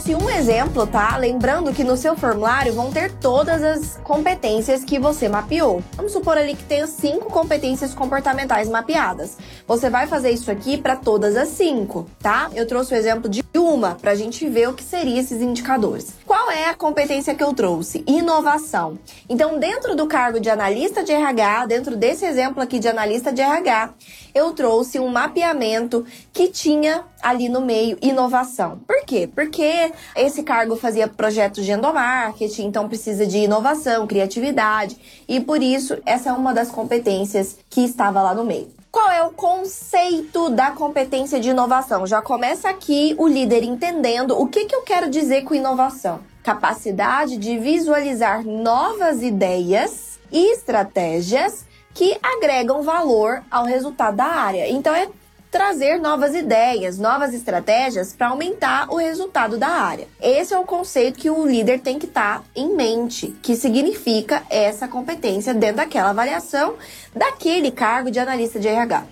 [0.00, 1.16] Trouxe um exemplo, tá?
[1.18, 5.82] Lembrando que no seu formulário vão ter todas as competências que você mapeou.
[5.94, 9.36] Vamos supor ali que tenha cinco competências comportamentais mapeadas.
[9.66, 12.50] Você vai fazer isso aqui para todas as cinco, tá?
[12.54, 16.14] Eu trouxe o exemplo de uma para a gente ver o que seriam esses indicadores.
[16.26, 18.04] Qual é a competência que eu trouxe?
[18.06, 18.98] Inovação.
[19.28, 23.40] Então, dentro do cargo de analista de RH, dentro desse exemplo aqui de analista de
[23.40, 23.94] RH,
[24.34, 28.80] eu trouxe um mapeamento que tinha ali no meio inovação.
[28.86, 29.28] Por quê?
[29.32, 34.96] Porque esse cargo fazia projetos de endomarketing, então precisa de inovação, criatividade,
[35.28, 38.79] e por isso essa é uma das competências que estava lá no meio.
[38.90, 42.08] Qual é o conceito da competência de inovação?
[42.08, 46.18] Já começa aqui o líder entendendo o que, que eu quero dizer com inovação.
[46.42, 54.68] Capacidade de visualizar novas ideias e estratégias que agregam valor ao resultado da área.
[54.68, 55.08] Então é
[55.50, 60.06] trazer novas ideias, novas estratégias para aumentar o resultado da área.
[60.20, 64.44] Esse é o conceito que o líder tem que estar tá em mente, que significa
[64.48, 66.74] essa competência dentro daquela avaliação
[67.14, 69.04] daquele cargo de analista de RH.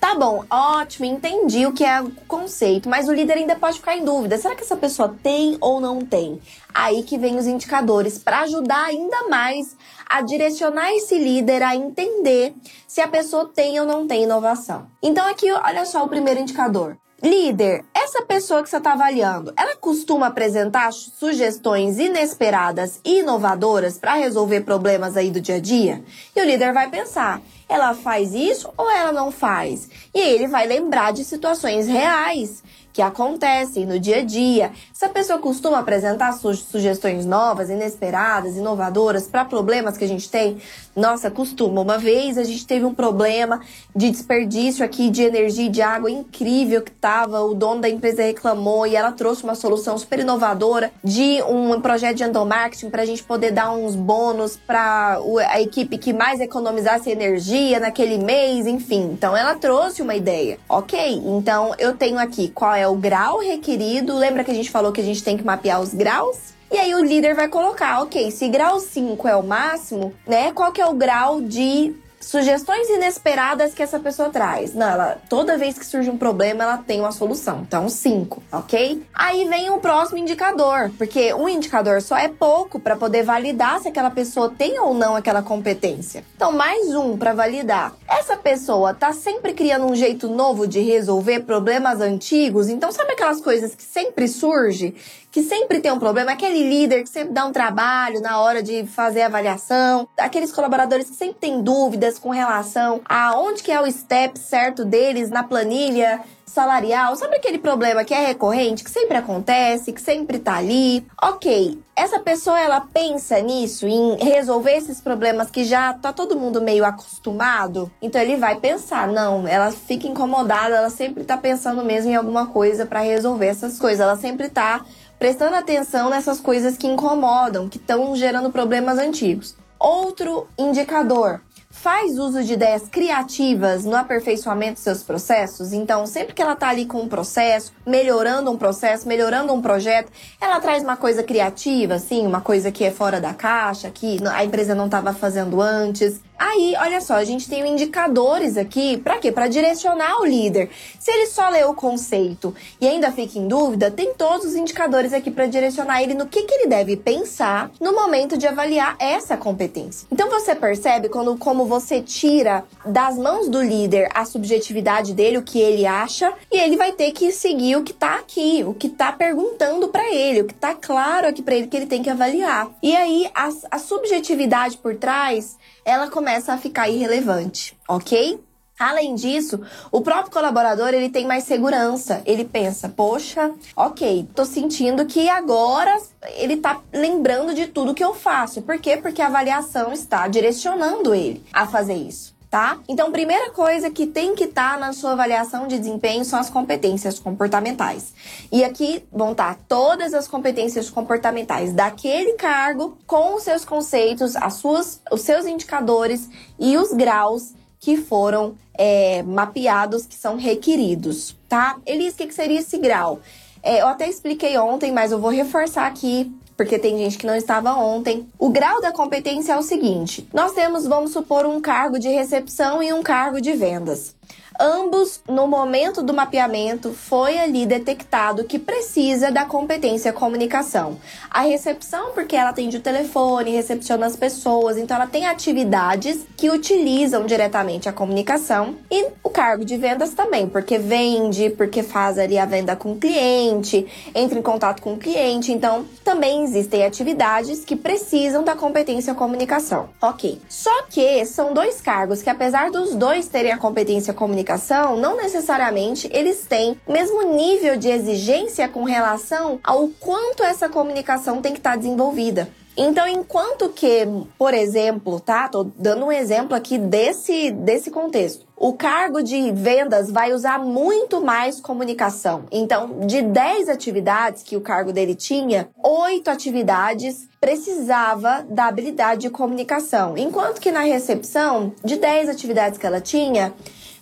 [0.00, 3.96] Tá bom, ótimo, entendi o que é o conceito, mas o líder ainda pode ficar
[3.96, 4.36] em dúvida.
[4.36, 6.42] Será que essa pessoa tem ou não tem?
[6.74, 9.74] Aí que vem os indicadores para ajudar ainda mais
[10.14, 12.54] a direcionar esse líder a entender
[12.86, 14.86] se a pessoa tem ou não tem inovação.
[15.02, 16.96] Então aqui, olha só o primeiro indicador.
[17.20, 24.14] Líder, essa pessoa que você está avaliando, ela costuma apresentar sugestões inesperadas e inovadoras para
[24.14, 26.04] resolver problemas aí do dia a dia?
[26.36, 29.88] E o líder vai pensar, ela faz isso ou ela não faz?
[30.14, 34.70] E ele vai lembrar de situações reais que acontecem no dia a dia.
[35.04, 40.56] Essa pessoa costuma apresentar su sugestões novas, inesperadas, inovadoras para problemas que a gente tem.
[40.96, 41.82] Nossa, costuma.
[41.82, 43.60] Uma vez a gente teve um problema
[43.94, 47.42] de desperdício aqui de energia e de água incrível que tava.
[47.42, 52.16] O dono da empresa reclamou e ela trouxe uma solução super inovadora de um projeto
[52.16, 55.18] de endomarketing para a gente poder dar uns bônus para
[55.50, 59.10] a equipe que mais economizasse energia naquele mês, enfim.
[59.12, 60.58] Então ela trouxe uma ideia.
[60.66, 64.16] Ok, então eu tenho aqui qual é o grau requerido.
[64.16, 66.54] Lembra que a gente falou que a gente tem que mapear os graus?
[66.72, 70.50] E aí o líder vai colocar, ok, se grau 5 é o máximo, né?
[70.52, 74.72] Qual que é o grau de Sugestões inesperadas que essa pessoa traz.
[74.72, 77.60] Não, ela, toda vez que surge um problema, ela tem uma solução.
[77.60, 79.02] Então, cinco, ok?
[79.12, 83.88] Aí vem o próximo indicador, porque um indicador só é pouco para poder validar se
[83.88, 86.24] aquela pessoa tem ou não aquela competência.
[86.34, 87.94] Então, mais um para validar.
[88.08, 92.70] Essa pessoa tá sempre criando um jeito novo de resolver problemas antigos.
[92.70, 94.94] Então, sabe aquelas coisas que sempre surge
[95.34, 98.86] que sempre tem um problema, aquele líder que sempre dá um trabalho na hora de
[98.86, 103.80] fazer a avaliação, aqueles colaboradores que sempre têm dúvidas com relação a onde que é
[103.80, 106.20] o step certo deles na planilha
[106.54, 111.04] salarial, sabe aquele problema que é recorrente, que sempre acontece, que sempre tá ali?
[111.20, 116.62] Ok, essa pessoa ela pensa nisso, em resolver esses problemas que já tá todo mundo
[116.62, 122.12] meio acostumado, então ele vai pensar, não, ela fica incomodada, ela sempre tá pensando mesmo
[122.12, 124.84] em alguma coisa para resolver essas coisas, ela sempre tá
[125.18, 129.56] prestando atenção nessas coisas que incomodam, que estão gerando problemas antigos.
[129.78, 131.40] Outro indicador
[131.84, 135.74] faz uso de ideias criativas no aperfeiçoamento dos seus processos.
[135.74, 140.10] Então, sempre que ela está ali com um processo, melhorando um processo, melhorando um projeto,
[140.40, 144.42] ela traz uma coisa criativa, assim, uma coisa que é fora da caixa, que a
[144.42, 146.22] empresa não estava fazendo antes.
[146.38, 149.30] Aí, olha só, a gente tem indicadores aqui, para quê?
[149.30, 150.68] Para direcionar o líder.
[150.98, 155.12] Se ele só lê o conceito e ainda fica em dúvida, tem todos os indicadores
[155.12, 159.36] aqui para direcionar ele no que, que ele deve pensar no momento de avaliar essa
[159.36, 160.08] competência.
[160.10, 165.42] Então você percebe quando como você tira das mãos do líder a subjetividade dele, o
[165.42, 168.88] que ele acha, e ele vai ter que seguir o que tá aqui, o que
[168.88, 172.10] tá perguntando para ele, o que tá claro aqui para ele que ele tem que
[172.10, 172.70] avaliar.
[172.80, 178.38] E aí a, a subjetividade por trás ela começa a ficar irrelevante, ok?
[178.78, 179.60] Além disso,
[179.92, 182.22] o próprio colaborador ele tem mais segurança.
[182.26, 185.96] Ele pensa, poxa, ok, tô sentindo que agora
[186.36, 188.62] ele tá lembrando de tudo que eu faço.
[188.62, 188.96] Por quê?
[188.96, 192.78] Porque a avaliação está direcionando ele a fazer isso tá?
[192.88, 196.48] Então, primeira coisa que tem que estar tá na sua avaliação de desempenho são as
[196.48, 198.14] competências comportamentais.
[198.52, 204.36] E aqui vão estar tá todas as competências comportamentais daquele cargo com os seus conceitos,
[204.36, 207.54] as suas, os seus indicadores e os graus
[207.84, 211.76] que foram é, mapeados, que são requeridos, tá?
[211.84, 213.20] Elis, o que, que seria esse grau?
[213.62, 217.34] É, eu até expliquei ontem, mas eu vou reforçar aqui porque tem gente que não
[217.34, 218.26] estava ontem.
[218.38, 222.82] O grau da competência é o seguinte: nós temos, vamos supor, um cargo de recepção
[222.82, 224.14] e um cargo de vendas.
[224.58, 230.96] Ambos, no momento do mapeamento, foi ali detectado que precisa da competência comunicação.
[231.28, 236.50] A recepção, porque ela atende o telefone, recepciona as pessoas, então ela tem atividades que
[236.50, 238.76] utilizam diretamente a comunicação.
[238.88, 242.96] E o cargo de vendas também, porque vende, porque faz ali a venda com o
[242.96, 245.50] cliente, entra em contato com o cliente.
[245.50, 249.88] Então, também existem atividades que precisam da competência comunicação.
[250.00, 250.40] Ok.
[250.48, 255.16] Só que são dois cargos que, apesar dos dois terem a competência comunicação, comunicação, não
[255.16, 261.52] necessariamente eles têm o mesmo nível de exigência com relação ao quanto essa comunicação tem
[261.52, 262.48] que estar desenvolvida.
[262.76, 264.04] Então, enquanto que,
[264.36, 265.48] por exemplo, tá?
[265.48, 268.44] Tô dando um exemplo aqui desse, desse contexto.
[268.56, 272.46] O cargo de vendas vai usar muito mais comunicação.
[272.50, 279.30] Então, de 10 atividades que o cargo dele tinha, 8 atividades precisava da habilidade de
[279.30, 280.18] comunicação.
[280.18, 283.54] Enquanto que na recepção, de 10 atividades que ela tinha,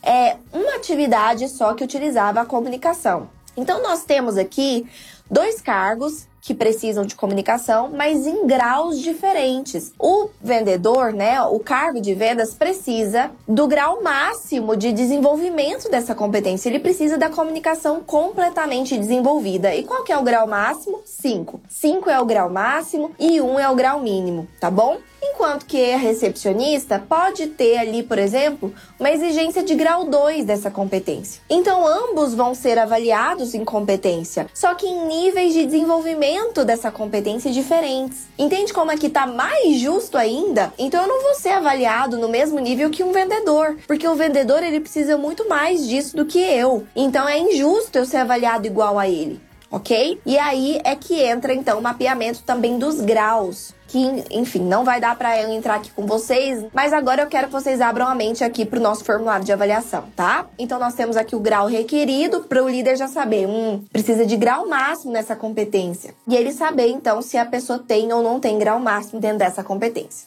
[0.03, 3.29] é uma atividade só que utilizava a comunicação.
[3.57, 4.87] Então, nós temos aqui
[5.31, 9.93] dois cargos que precisam de comunicação, mas em graus diferentes.
[9.97, 16.69] O vendedor, né, o cargo de vendas precisa do grau máximo de desenvolvimento dessa competência.
[16.69, 19.73] Ele precisa da comunicação completamente desenvolvida.
[19.73, 21.01] E qual que é o grau máximo?
[21.05, 21.61] 5.
[21.69, 24.99] 5 é o grau máximo e 1 um é o grau mínimo, tá bom?
[25.25, 30.69] Enquanto que a recepcionista pode ter ali, por exemplo, uma exigência de grau 2 dessa
[30.69, 31.41] competência.
[31.49, 37.53] Então, ambos vão ser avaliados em competência, só que em níveis de desenvolvimento dessa competência
[37.53, 38.27] diferentes.
[38.37, 40.73] Entende como aqui tá mais justo ainda?
[40.77, 44.63] Então, eu não vou ser avaliado no mesmo nível que um vendedor, porque o vendedor
[44.63, 46.85] ele precisa muito mais disso do que eu.
[46.97, 49.41] Então, é injusto eu ser avaliado igual a ele
[49.73, 50.21] ok?
[50.27, 53.75] E aí é que entra então o mapeamento também dos graus.
[53.93, 57.49] Que, enfim, não vai dar para eu entrar aqui com vocês, mas agora eu quero
[57.49, 60.47] que vocês abram a mente aqui para o nosso formulário de avaliação, tá?
[60.59, 64.35] Então nós temos aqui o grau requerido para o líder já saber, hum, precisa de
[64.35, 66.15] grau máximo nessa competência.
[66.27, 69.63] E ele saber então se a pessoa tem ou não tem grau máximo dentro dessa
[69.63, 70.27] competência.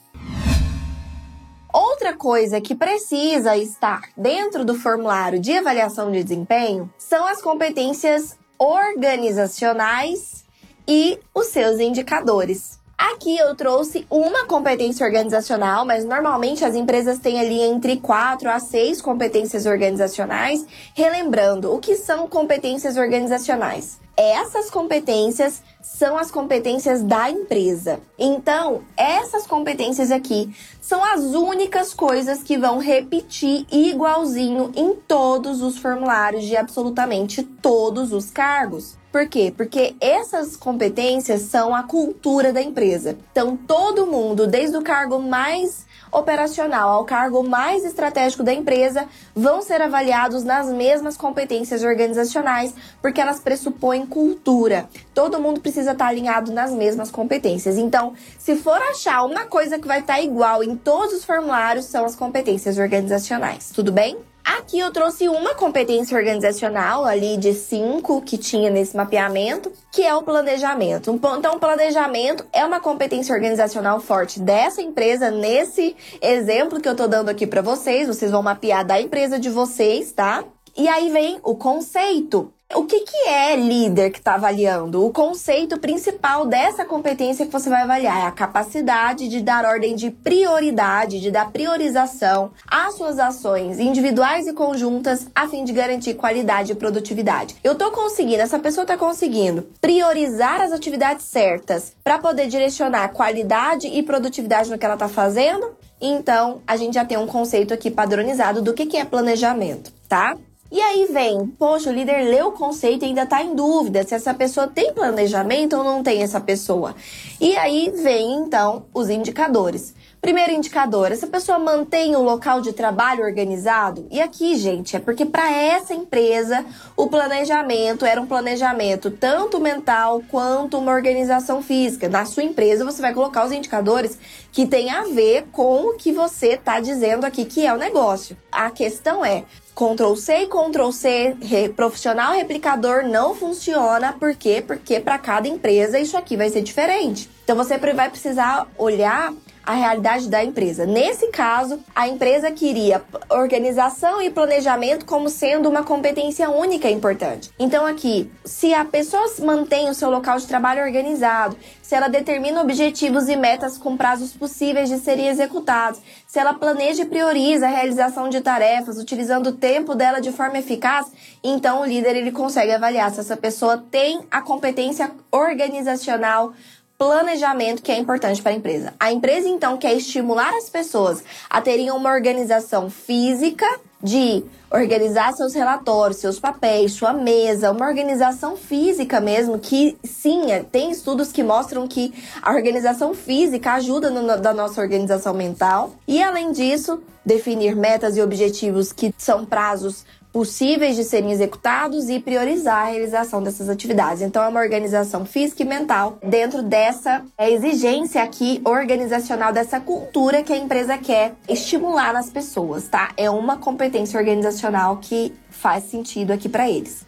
[1.73, 8.37] Outra coisa que precisa estar dentro do formulário de avaliação de desempenho são as competências
[8.59, 10.45] organizacionais
[10.87, 12.74] e os seus indicadores.
[12.97, 18.59] Aqui eu trouxe uma competência organizacional, mas normalmente as empresas têm ali entre quatro a
[18.59, 20.65] seis competências organizacionais.
[20.93, 23.99] Relembrando, o que são competências organizacionais?
[24.17, 27.99] Essas competências são as competências da empresa.
[28.17, 35.77] Então, essas competências aqui são as únicas coisas que vão repetir igualzinho em todos os
[35.77, 38.97] formulários de absolutamente todos os cargos.
[39.15, 39.53] Por quê?
[39.55, 43.17] Porque essas competências são a cultura da empresa.
[43.31, 49.61] Então, todo mundo, desde o cargo mais operacional ao cargo mais estratégico da empresa vão
[49.61, 54.89] ser avaliados nas mesmas competências organizacionais, porque elas pressupõem cultura.
[55.13, 57.77] Todo mundo precisa estar alinhado nas mesmas competências.
[57.77, 62.03] Então, se for achar uma coisa que vai estar igual em todos os formulários, são
[62.03, 63.71] as competências organizacionais.
[63.73, 64.17] Tudo bem?
[64.45, 70.13] Aqui eu trouxe uma competência organizacional ali de cinco que tinha nesse mapeamento, que é
[70.13, 71.11] o planejamento.
[71.11, 75.31] Então, o planejamento é uma competência organizacional forte dessa empresa.
[75.31, 79.49] Nesse exemplo que eu tô dando aqui para vocês, vocês vão mapear da empresa de
[79.49, 80.43] vocês, tá?
[80.77, 82.53] E aí vem o conceito.
[82.73, 85.05] O que, que é líder que está avaliando?
[85.05, 89.95] O conceito principal dessa competência que você vai avaliar é a capacidade de dar ordem
[89.95, 96.15] de prioridade, de dar priorização às suas ações individuais e conjuntas a fim de garantir
[96.15, 97.55] qualidade e produtividade.
[97.63, 103.87] Eu estou conseguindo, essa pessoa está conseguindo priorizar as atividades certas para poder direcionar qualidade
[103.87, 105.77] e produtividade no que ela está fazendo?
[106.01, 110.35] Então, a gente já tem um conceito aqui padronizado do que, que é planejamento, tá?
[110.71, 114.15] E aí vem, poxa, o líder leu o conceito e ainda está em dúvida se
[114.15, 116.95] essa pessoa tem planejamento ou não tem essa pessoa.
[117.39, 119.93] E aí vem então os indicadores.
[120.19, 124.07] Primeiro indicador, essa pessoa mantém o local de trabalho organizado?
[124.09, 126.65] E aqui, gente, é porque para essa empresa
[126.97, 132.09] o planejamento era um planejamento tanto mental quanto uma organização física.
[132.09, 134.17] Na sua empresa você vai colocar os indicadores
[134.51, 138.35] que tem a ver com o que você está dizendo aqui que é o negócio.
[138.51, 139.43] A questão é,
[139.75, 144.13] Ctrl C e Ctrl C, re, profissional replicador não funciona.
[144.13, 144.63] Por quê?
[144.65, 147.29] Porque para cada empresa isso aqui vai ser diferente.
[147.43, 149.33] Então você vai precisar olhar
[149.65, 150.85] a realidade da empresa.
[150.85, 157.49] Nesse caso, a empresa queria organização e planejamento como sendo uma competência única importante.
[157.57, 162.61] Então, aqui, se a pessoa mantém o seu local de trabalho organizado, se ela determina
[162.61, 167.69] objetivos e metas com prazos possíveis de serem executados, se ela planeja e prioriza a
[167.69, 171.11] realização de tarefas, utilizando o tempo dela de forma eficaz,
[171.43, 176.53] então o líder ele consegue avaliar se essa pessoa tem a competência organizacional
[176.97, 178.93] planejamento que é importante para a empresa.
[178.99, 183.65] A empresa, então, quer estimular as pessoas a terem uma organização física
[184.01, 190.63] de organizar seus relatórios, seus papéis, sua mesa, uma organização física mesmo, que sim, é,
[190.63, 195.93] tem estudos que mostram que a organização física ajuda no, da nossa organização mental.
[196.07, 200.05] E além disso, definir metas e objetivos que são prazos
[200.35, 204.21] possíveis de serem executados e priorizar a realização dessas atividades.
[204.21, 210.43] Então, é uma organização física e mental dentro dessa é, exigência aqui organizacional, dessa cultura
[210.43, 213.11] que a empresa quer estimular nas pessoas, tá?
[213.15, 217.05] É uma competência organizacional que faz sentido aqui para eles.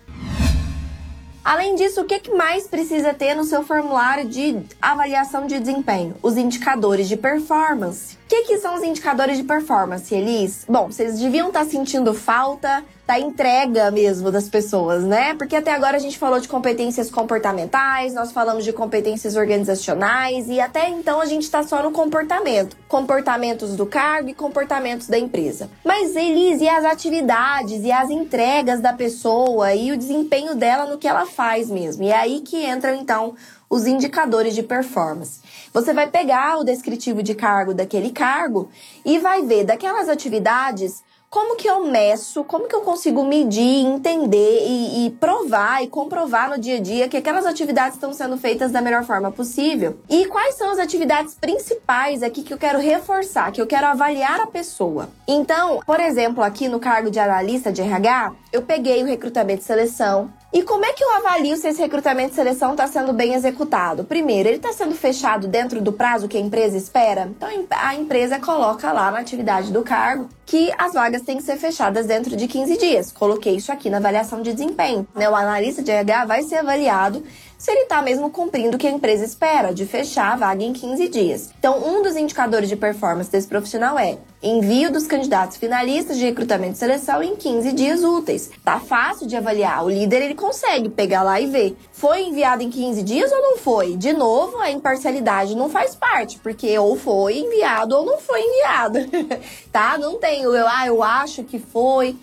[1.48, 6.14] Além disso, o que mais precisa ter no seu formulário de avaliação de desempenho?
[6.22, 8.18] Os indicadores de performance.
[8.38, 10.64] Que, que, são os indicadores de performance, Elis?
[10.70, 15.34] Bom, vocês deviam estar tá sentindo falta da entrega mesmo das pessoas, né?
[15.34, 20.60] Porque até agora a gente falou de competências comportamentais, nós falamos de competências organizacionais e
[20.60, 22.76] até então a gente está só no comportamento.
[22.88, 25.70] Comportamentos do cargo e comportamentos da empresa.
[25.86, 30.98] Mas, Elis, e as atividades e as entregas da pessoa e o desempenho dela no
[30.98, 32.04] que ela faz mesmo?
[32.04, 33.36] E é aí que entram, então,
[33.70, 35.42] os indicadores de performance.
[35.74, 38.70] Você vai pegar o descritivo de cargo daquele cargo
[39.06, 44.66] e vai ver daquelas atividades como que eu meço, como que eu consigo medir, entender
[44.66, 48.72] e, e, provar e comprovar no dia a dia que aquelas atividades estão sendo feitas
[48.72, 50.00] da melhor forma possível?
[50.10, 54.40] E quais são as atividades principais aqui que eu quero reforçar, que eu quero avaliar
[54.40, 55.10] a pessoa?
[55.28, 59.66] Então, por exemplo, aqui no cargo de analista de RH, eu peguei o recrutamento e
[59.66, 63.34] seleção, e como é que eu avalio se esse recrutamento e seleção está sendo bem
[63.34, 64.04] executado?
[64.04, 67.30] Primeiro, ele está sendo fechado dentro do prazo que a empresa espera?
[67.30, 71.58] Então, a empresa coloca lá na atividade do cargo que as vagas têm que ser
[71.58, 73.12] fechadas dentro de 15 dias.
[73.12, 75.06] Coloquei isso aqui na avaliação de desempenho.
[75.14, 75.30] Né?
[75.30, 77.22] O analista de RH vai ser avaliado
[77.58, 80.72] se ele está mesmo cumprindo o que a empresa espera, de fechar a vaga em
[80.72, 81.50] 15 dias.
[81.58, 86.74] Então, um dos indicadores de performance desse profissional é envio dos candidatos finalistas de recrutamento
[86.74, 88.52] e seleção em 15 dias úteis.
[88.64, 89.84] Tá fácil de avaliar.
[89.84, 91.76] O líder ele consegue pegar lá e ver.
[91.92, 93.98] Foi enviado em 15 dias ou não foi?
[93.98, 99.00] De novo, a imparcialidade não faz parte, porque ou foi enviado ou não foi enviado.
[99.74, 99.98] tá?
[99.98, 102.16] Não tem o eu, ah, eu acho que foi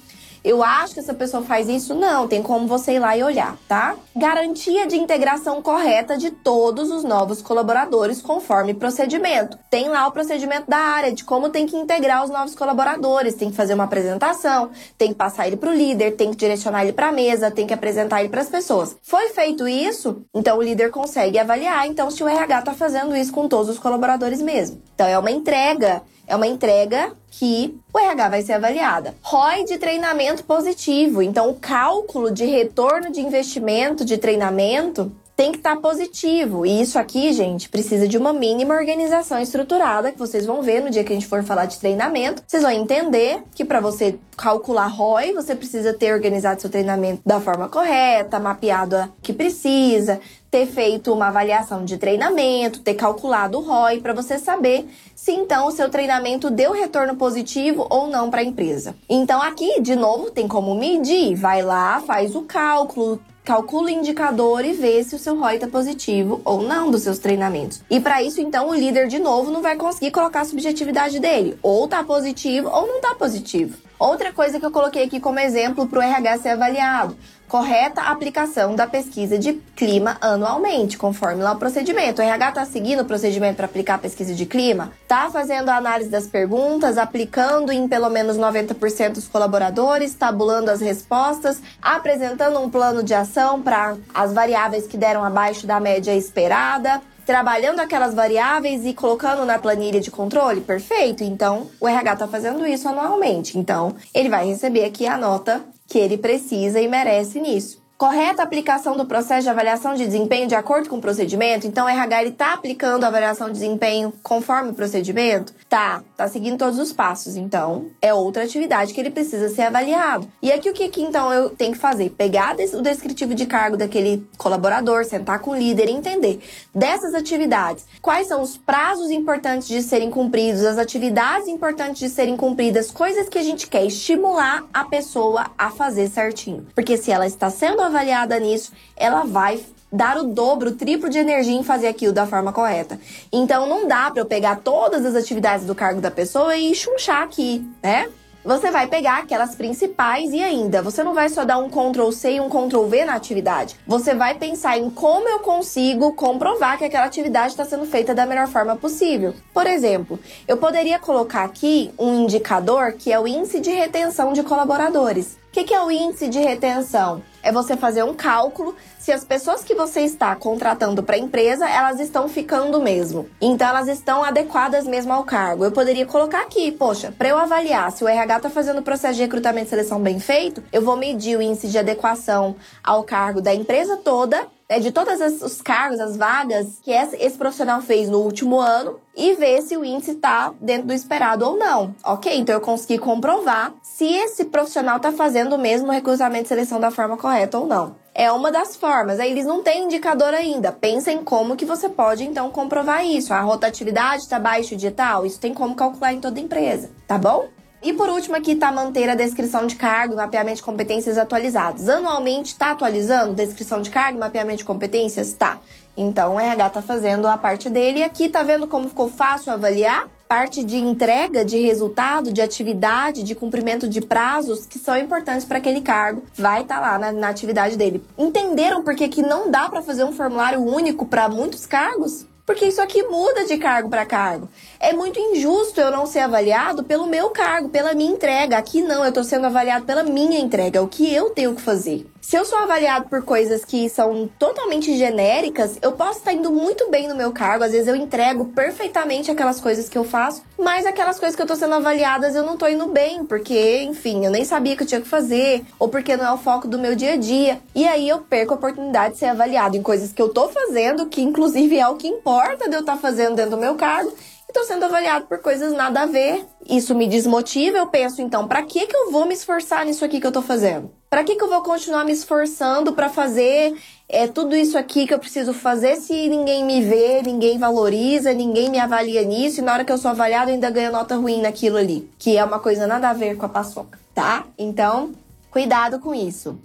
[0.45, 1.95] eu acho que essa pessoa faz isso.
[1.95, 3.97] Não, tem como você ir lá e olhar, tá?
[4.15, 9.59] Garantia de integração correta de todos os novos colaboradores conforme procedimento.
[9.71, 13.49] Tem lá o procedimento da área de como tem que integrar os novos colaboradores, tem
[13.49, 16.93] que fazer uma apresentação, tem que passar ele para o líder, tem que direcionar ele
[16.93, 18.95] para a mesa, tem que apresentar ele para as pessoas.
[19.01, 23.33] Foi feito isso, então o líder consegue avaliar então se o RH está fazendo isso
[23.33, 24.83] com todos os colaboradores mesmo.
[24.95, 29.15] Então é uma entrega é uma entrega que o RH vai ser avaliada.
[29.23, 31.23] ROI de treinamento positivo.
[31.23, 36.65] Então, o cálculo de retorno de investimento de treinamento tem que estar tá positivo.
[36.65, 40.91] E isso aqui, gente, precisa de uma mínima organização estruturada, que vocês vão ver no
[40.91, 42.43] dia que a gente for falar de treinamento.
[42.47, 47.41] Vocês vão entender que para você calcular ROI, você precisa ter organizado seu treinamento da
[47.41, 50.21] forma correta, mapeado o que precisa,
[50.51, 55.67] ter feito uma avaliação de treinamento, ter calculado o ROI para você saber se então
[55.67, 58.95] o seu treinamento deu retorno positivo ou não para a empresa.
[59.09, 61.35] Então aqui, de novo, tem como medir.
[61.35, 65.69] Vai lá, faz o cálculo, calcula o indicador e vê se o seu ROI está
[65.69, 67.83] positivo ou não dos seus treinamentos.
[67.91, 71.59] E para isso, então, o líder, de novo, não vai conseguir colocar a subjetividade dele.
[71.63, 73.77] Ou tá positivo ou não tá positivo.
[73.99, 77.17] Outra coisa que eu coloquei aqui como exemplo para o RH ser avaliado
[77.49, 82.21] correta aplicação da pesquisa de clima anualmente, conforme lá o procedimento.
[82.21, 84.93] O RH está seguindo o procedimento para aplicar a pesquisa de clima?
[85.03, 90.81] Está fazendo a análise das perguntas, aplicando em pelo menos 90% dos colaboradores, tabulando as
[90.81, 97.01] respostas, apresentando um plano de ação para as variáveis que deram abaixo da média esperada,
[97.25, 100.61] trabalhando aquelas variáveis e colocando na planilha de controle?
[100.61, 101.23] Perfeito.
[101.23, 103.59] Então, o RH está fazendo isso anualmente.
[103.59, 108.97] Então, ele vai receber aqui a nota que ele precisa e merece nisso correta aplicação
[108.97, 111.67] do processo de avaliação de desempenho de acordo com o procedimento?
[111.67, 115.55] Então, o RH está aplicando a avaliação de desempenho conforme o procedimento?
[115.69, 117.37] Tá, tá seguindo todos os passos.
[117.37, 120.29] Então, é outra atividade que ele precisa ser avaliado.
[120.43, 122.11] E aqui o que, que então eu tenho que fazer?
[122.11, 126.41] Pegar o descritivo de cargo daquele colaborador, sentar com o líder e entender
[126.75, 132.37] dessas atividades quais são os prazos importantes de serem cumpridos, as atividades importantes de serem
[132.37, 136.67] cumpridas, coisas que a gente quer estimular a pessoa a fazer certinho.
[136.75, 139.61] Porque se ela está sendo avaliada nisso, ela vai
[139.93, 142.99] dar o dobro, o triplo de energia em fazer aquilo da forma correta.
[143.33, 147.23] Então não dá para eu pegar todas as atividades do cargo da pessoa e chunchar
[147.23, 148.09] aqui, né?
[148.45, 152.33] Você vai pegar aquelas principais e ainda, você não vai só dar um Ctrl C
[152.33, 153.75] e um Ctrl V na atividade.
[153.87, 158.27] Você vai pensar em como eu consigo comprovar que aquela atividade está sendo feita da
[158.27, 159.33] melhor forma possível.
[159.55, 164.43] Por exemplo, eu poderia colocar aqui um indicador que é o índice de retenção de
[164.43, 165.39] colaboradores.
[165.55, 167.23] Que, que é o índice de retenção?
[167.41, 171.69] É você fazer um cálculo se as pessoas que você está contratando para a empresa,
[171.71, 173.29] elas estão ficando mesmo.
[173.41, 175.65] Então elas estão adequadas mesmo ao cargo.
[175.65, 179.15] Eu poderia colocar aqui, poxa, para eu avaliar se o RH está fazendo o processo
[179.15, 183.41] de recrutamento e seleção bem feito, eu vou medir o índice de adequação ao cargo
[183.41, 188.19] da empresa toda é de todos os cargos, as vagas que esse profissional fez no
[188.19, 191.95] último ano e ver se o índice está dentro do esperado ou não.
[192.05, 192.37] Ok?
[192.37, 196.91] Então eu consegui comprovar se esse profissional está fazendo o mesmo recrutamento e seleção da
[196.91, 197.95] forma correta ou não.
[198.13, 199.21] É uma das formas.
[199.21, 200.73] Aí eles não têm indicador ainda.
[200.73, 203.33] Pensem como que você pode então comprovar isso.
[203.33, 207.47] A rotatividade está baixo de tal, isso tem como calcular em toda empresa, tá bom?
[207.85, 211.87] E por último aqui está manter a descrição de cargo mapeamento de competências atualizados.
[211.87, 215.35] Anualmente está atualizando descrição de cargo mapeamento de competências?
[215.35, 215.59] Tá.
[215.95, 219.53] Então o RH está fazendo a parte dele e aqui tá vendo como ficou fácil
[219.53, 220.09] avaliar?
[220.27, 225.59] Parte de entrega de resultado, de atividade, de cumprimento de prazos que são importantes para
[225.59, 228.03] aquele cargo, vai estar tá lá na, na, atividade dele.
[228.17, 232.27] Entenderam por que, que não dá para fazer um formulário único para muitos cargos?
[232.47, 234.49] Porque isso aqui muda de cargo para cargo.
[234.79, 238.59] É muito injusto eu não ser avaliado pelo meu cargo, pela minha entrega.
[238.59, 242.07] Aqui não, eu estou sendo avaliado pela minha entrega, o que eu tenho que fazer.
[242.27, 246.91] Se eu sou avaliado por coisas que são totalmente genéricas, eu posso estar indo muito
[246.91, 250.87] bem no meu cargo, às vezes eu entrego perfeitamente aquelas coisas que eu faço, mas
[250.87, 254.31] aquelas coisas que eu tô sendo avaliadas eu não tô indo bem, porque, enfim, eu
[254.31, 256.95] nem sabia que eu tinha que fazer, ou porque não é o foco do meu
[256.97, 257.61] dia a dia.
[257.75, 261.07] E aí eu perco a oportunidade de ser avaliado em coisas que eu tô fazendo,
[261.07, 264.11] que inclusive é o que importa de eu estar fazendo dentro do meu cargo,
[264.55, 266.47] estou sendo avaliado por coisas nada a ver.
[266.65, 267.77] Isso me desmotiva.
[267.77, 270.45] Eu penso, então, para que que eu vou me esforçar nisso aqui que eu estou
[270.45, 270.93] fazendo?
[271.11, 273.77] Para que que eu vou continuar me esforçando para fazer
[274.09, 278.71] é, tudo isso aqui que eu preciso fazer se ninguém me vê, ninguém valoriza, ninguém
[278.71, 281.77] me avalia nisso e na hora que eu sou avaliado ainda ganho nota ruim naquilo
[281.77, 284.45] ali, que é uma coisa nada a ver com a paçoca, tá?
[284.57, 285.13] Então,
[285.51, 286.59] cuidado com isso.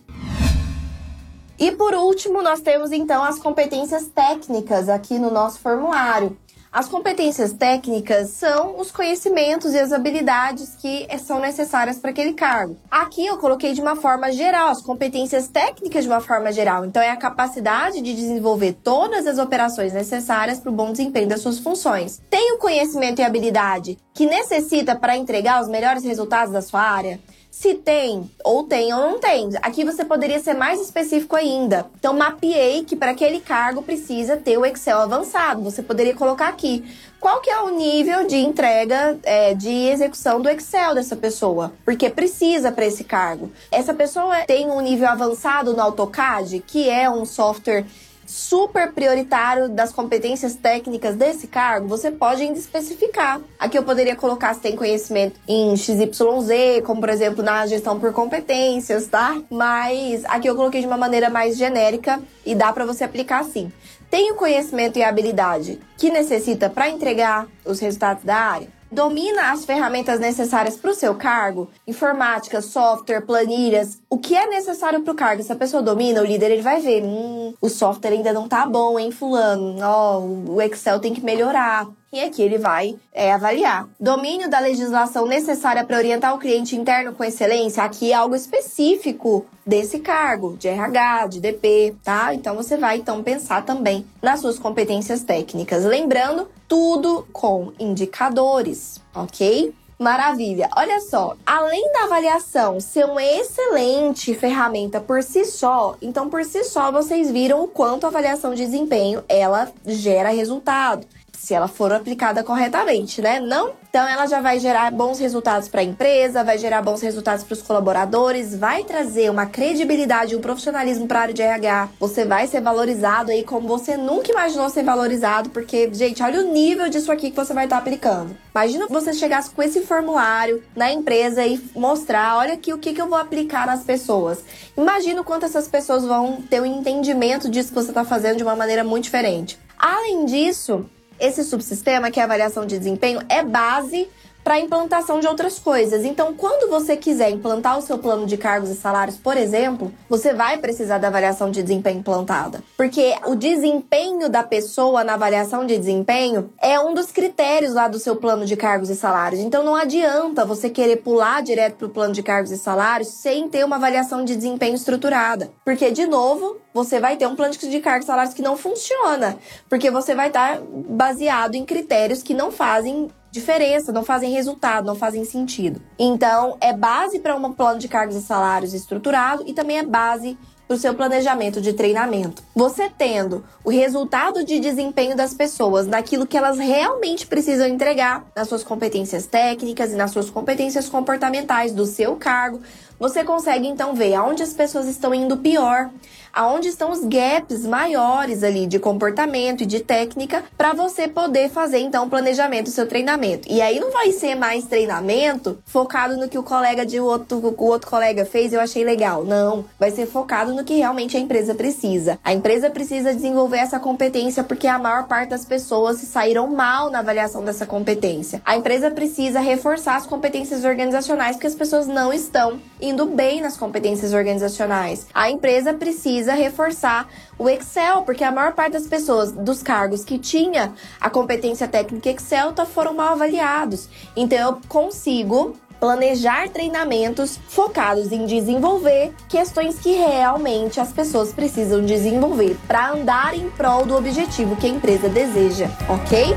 [1.60, 6.38] E por último, nós temos então as competências técnicas aqui no nosso formulário.
[6.72, 12.78] As competências técnicas são os conhecimentos e as habilidades que são necessárias para aquele cargo.
[12.92, 16.86] Aqui eu coloquei de uma forma geral, as competências técnicas de uma forma geral.
[16.86, 21.42] Então, é a capacidade de desenvolver todas as operações necessárias para o bom desempenho das
[21.42, 22.22] suas funções.
[22.30, 27.20] Tem o conhecimento e habilidade que necessita para entregar os melhores resultados da sua área?
[27.50, 29.50] Se tem, ou tem ou não tem.
[29.62, 31.88] Aqui você poderia ser mais específico ainda.
[32.00, 35.64] Então, mapeei que para aquele cargo precisa ter o Excel avançado.
[35.64, 36.84] Você poderia colocar aqui
[37.20, 42.10] qual que é o nível de entrega é, de execução do Excel dessa pessoa, porque
[42.10, 43.52] precisa para esse cargo.
[43.72, 47.86] Essa pessoa tem um nível avançado no AutoCAD, que é um software
[48.30, 53.42] super prioritário das competências técnicas desse cargo, você pode ainda especificar.
[53.58, 58.14] Aqui eu poderia colocar se tem conhecimento em XYZ, como por exemplo na gestão por
[58.14, 59.42] competências, tá?
[59.50, 63.72] Mas aqui eu coloquei de uma maneira mais genérica e dá para você aplicar assim.
[64.12, 68.79] Tem o conhecimento e habilidade que necessita para entregar os resultados da área?
[68.92, 75.02] Domina as ferramentas necessárias para o seu cargo, informática, software, planilhas, o que é necessário
[75.02, 75.44] para o cargo.
[75.44, 78.66] Se a pessoa domina, o líder ele vai ver, hum, o software ainda não tá
[78.66, 79.78] bom, hein, fulano?
[79.82, 81.88] Ó, oh, o Excel tem que melhorar.
[82.12, 83.88] E aqui ele vai é, avaliar.
[84.00, 87.84] Domínio da legislação necessária para orientar o cliente interno com excelência.
[87.84, 92.34] Aqui é algo específico desse cargo, de RH, de DP, tá?
[92.34, 95.86] Então você vai então pensar também nas suas competências técnicas.
[95.86, 99.72] Lembrando, tudo com indicadores, ok?
[100.00, 100.70] Maravilha.
[100.78, 106.64] Olha só, além da avaliação ser uma excelente ferramenta por si só, então por si
[106.64, 111.06] só vocês viram o quanto a avaliação de desempenho ela gera resultado
[111.40, 113.40] se ela for aplicada corretamente, né?
[113.40, 113.72] Não.
[113.90, 117.54] Então ela já vai gerar bons resultados para a empresa, vai gerar bons resultados para
[117.54, 121.90] os colaboradores, vai trazer uma credibilidade, um profissionalismo para a área de RH.
[122.00, 126.52] Você vai ser valorizado aí como você nunca imaginou ser valorizado, porque, gente, olha o
[126.52, 128.36] nível disso aqui que você vai estar tá aplicando.
[128.54, 133.02] Imagina você chegasse com esse formulário na empresa e mostrar, olha aqui o que, que
[133.02, 134.44] eu vou aplicar nas pessoas.
[134.78, 138.44] Imagina o quanto essas pessoas vão ter um entendimento disso que você está fazendo de
[138.44, 139.58] uma maneira muito diferente.
[139.80, 140.86] Além disso,
[141.20, 144.08] esse subsistema, que é a avaliação de desempenho, é base
[144.50, 146.04] para a implantação de outras coisas.
[146.04, 150.34] Então, quando você quiser implantar o seu plano de cargos e salários, por exemplo, você
[150.34, 152.64] vai precisar da avaliação de desempenho implantada.
[152.76, 158.00] Porque o desempenho da pessoa na avaliação de desempenho é um dos critérios lá do
[158.00, 159.40] seu plano de cargos e salários.
[159.40, 163.48] Então, não adianta você querer pular direto para o plano de cargos e salários sem
[163.50, 165.52] ter uma avaliação de desempenho estruturada.
[165.64, 169.38] Porque, de novo, você vai ter um plano de cargos e salários que não funciona.
[169.70, 174.96] Porque você vai estar baseado em critérios que não fazem diferença, não fazem resultado, não
[174.96, 175.82] fazem sentido.
[175.98, 180.38] Então, é base para um plano de cargos e salários estruturado e também é base
[180.70, 182.44] para o seu planejamento de treinamento.
[182.56, 188.48] Você tendo o resultado de desempenho das pessoas naquilo que elas realmente precisam entregar, nas
[188.48, 192.62] suas competências técnicas e nas suas competências comportamentais do seu cargo,
[193.00, 195.90] você consegue então ver aonde as pessoas estão indo pior,
[196.34, 201.80] aonde estão os gaps maiores ali de comportamento e de técnica para você poder fazer
[201.80, 203.48] então o planejamento do seu treinamento.
[203.52, 207.64] E aí não vai ser mais treinamento focado no que o colega de outro, o
[207.66, 209.24] outro colega fez, eu achei legal.
[209.24, 212.20] Não, vai ser focado no que realmente a empresa precisa.
[212.24, 217.00] A empresa precisa desenvolver essa competência porque a maior parte das pessoas saíram mal na
[217.00, 218.42] avaliação dessa competência.
[218.46, 223.58] A empresa precisa reforçar as competências organizacionais porque as pessoas não estão indo bem nas
[223.58, 225.08] competências organizacionais.
[225.14, 227.08] A empresa precisa reforçar
[227.38, 232.10] o Excel, porque a maior parte das pessoas dos cargos que tinha a competência técnica
[232.10, 233.88] Excel tá, foram mal avaliados.
[234.16, 242.58] Então eu consigo planejar treinamentos focados em desenvolver questões que realmente as pessoas precisam desenvolver
[242.68, 246.36] para andar em prol do objetivo que a empresa deseja, ok?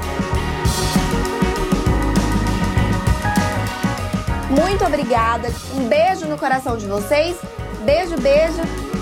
[4.48, 5.48] Muito obrigada.
[5.74, 7.36] Um beijo no coração de vocês.
[7.84, 9.01] Beijo, beijo.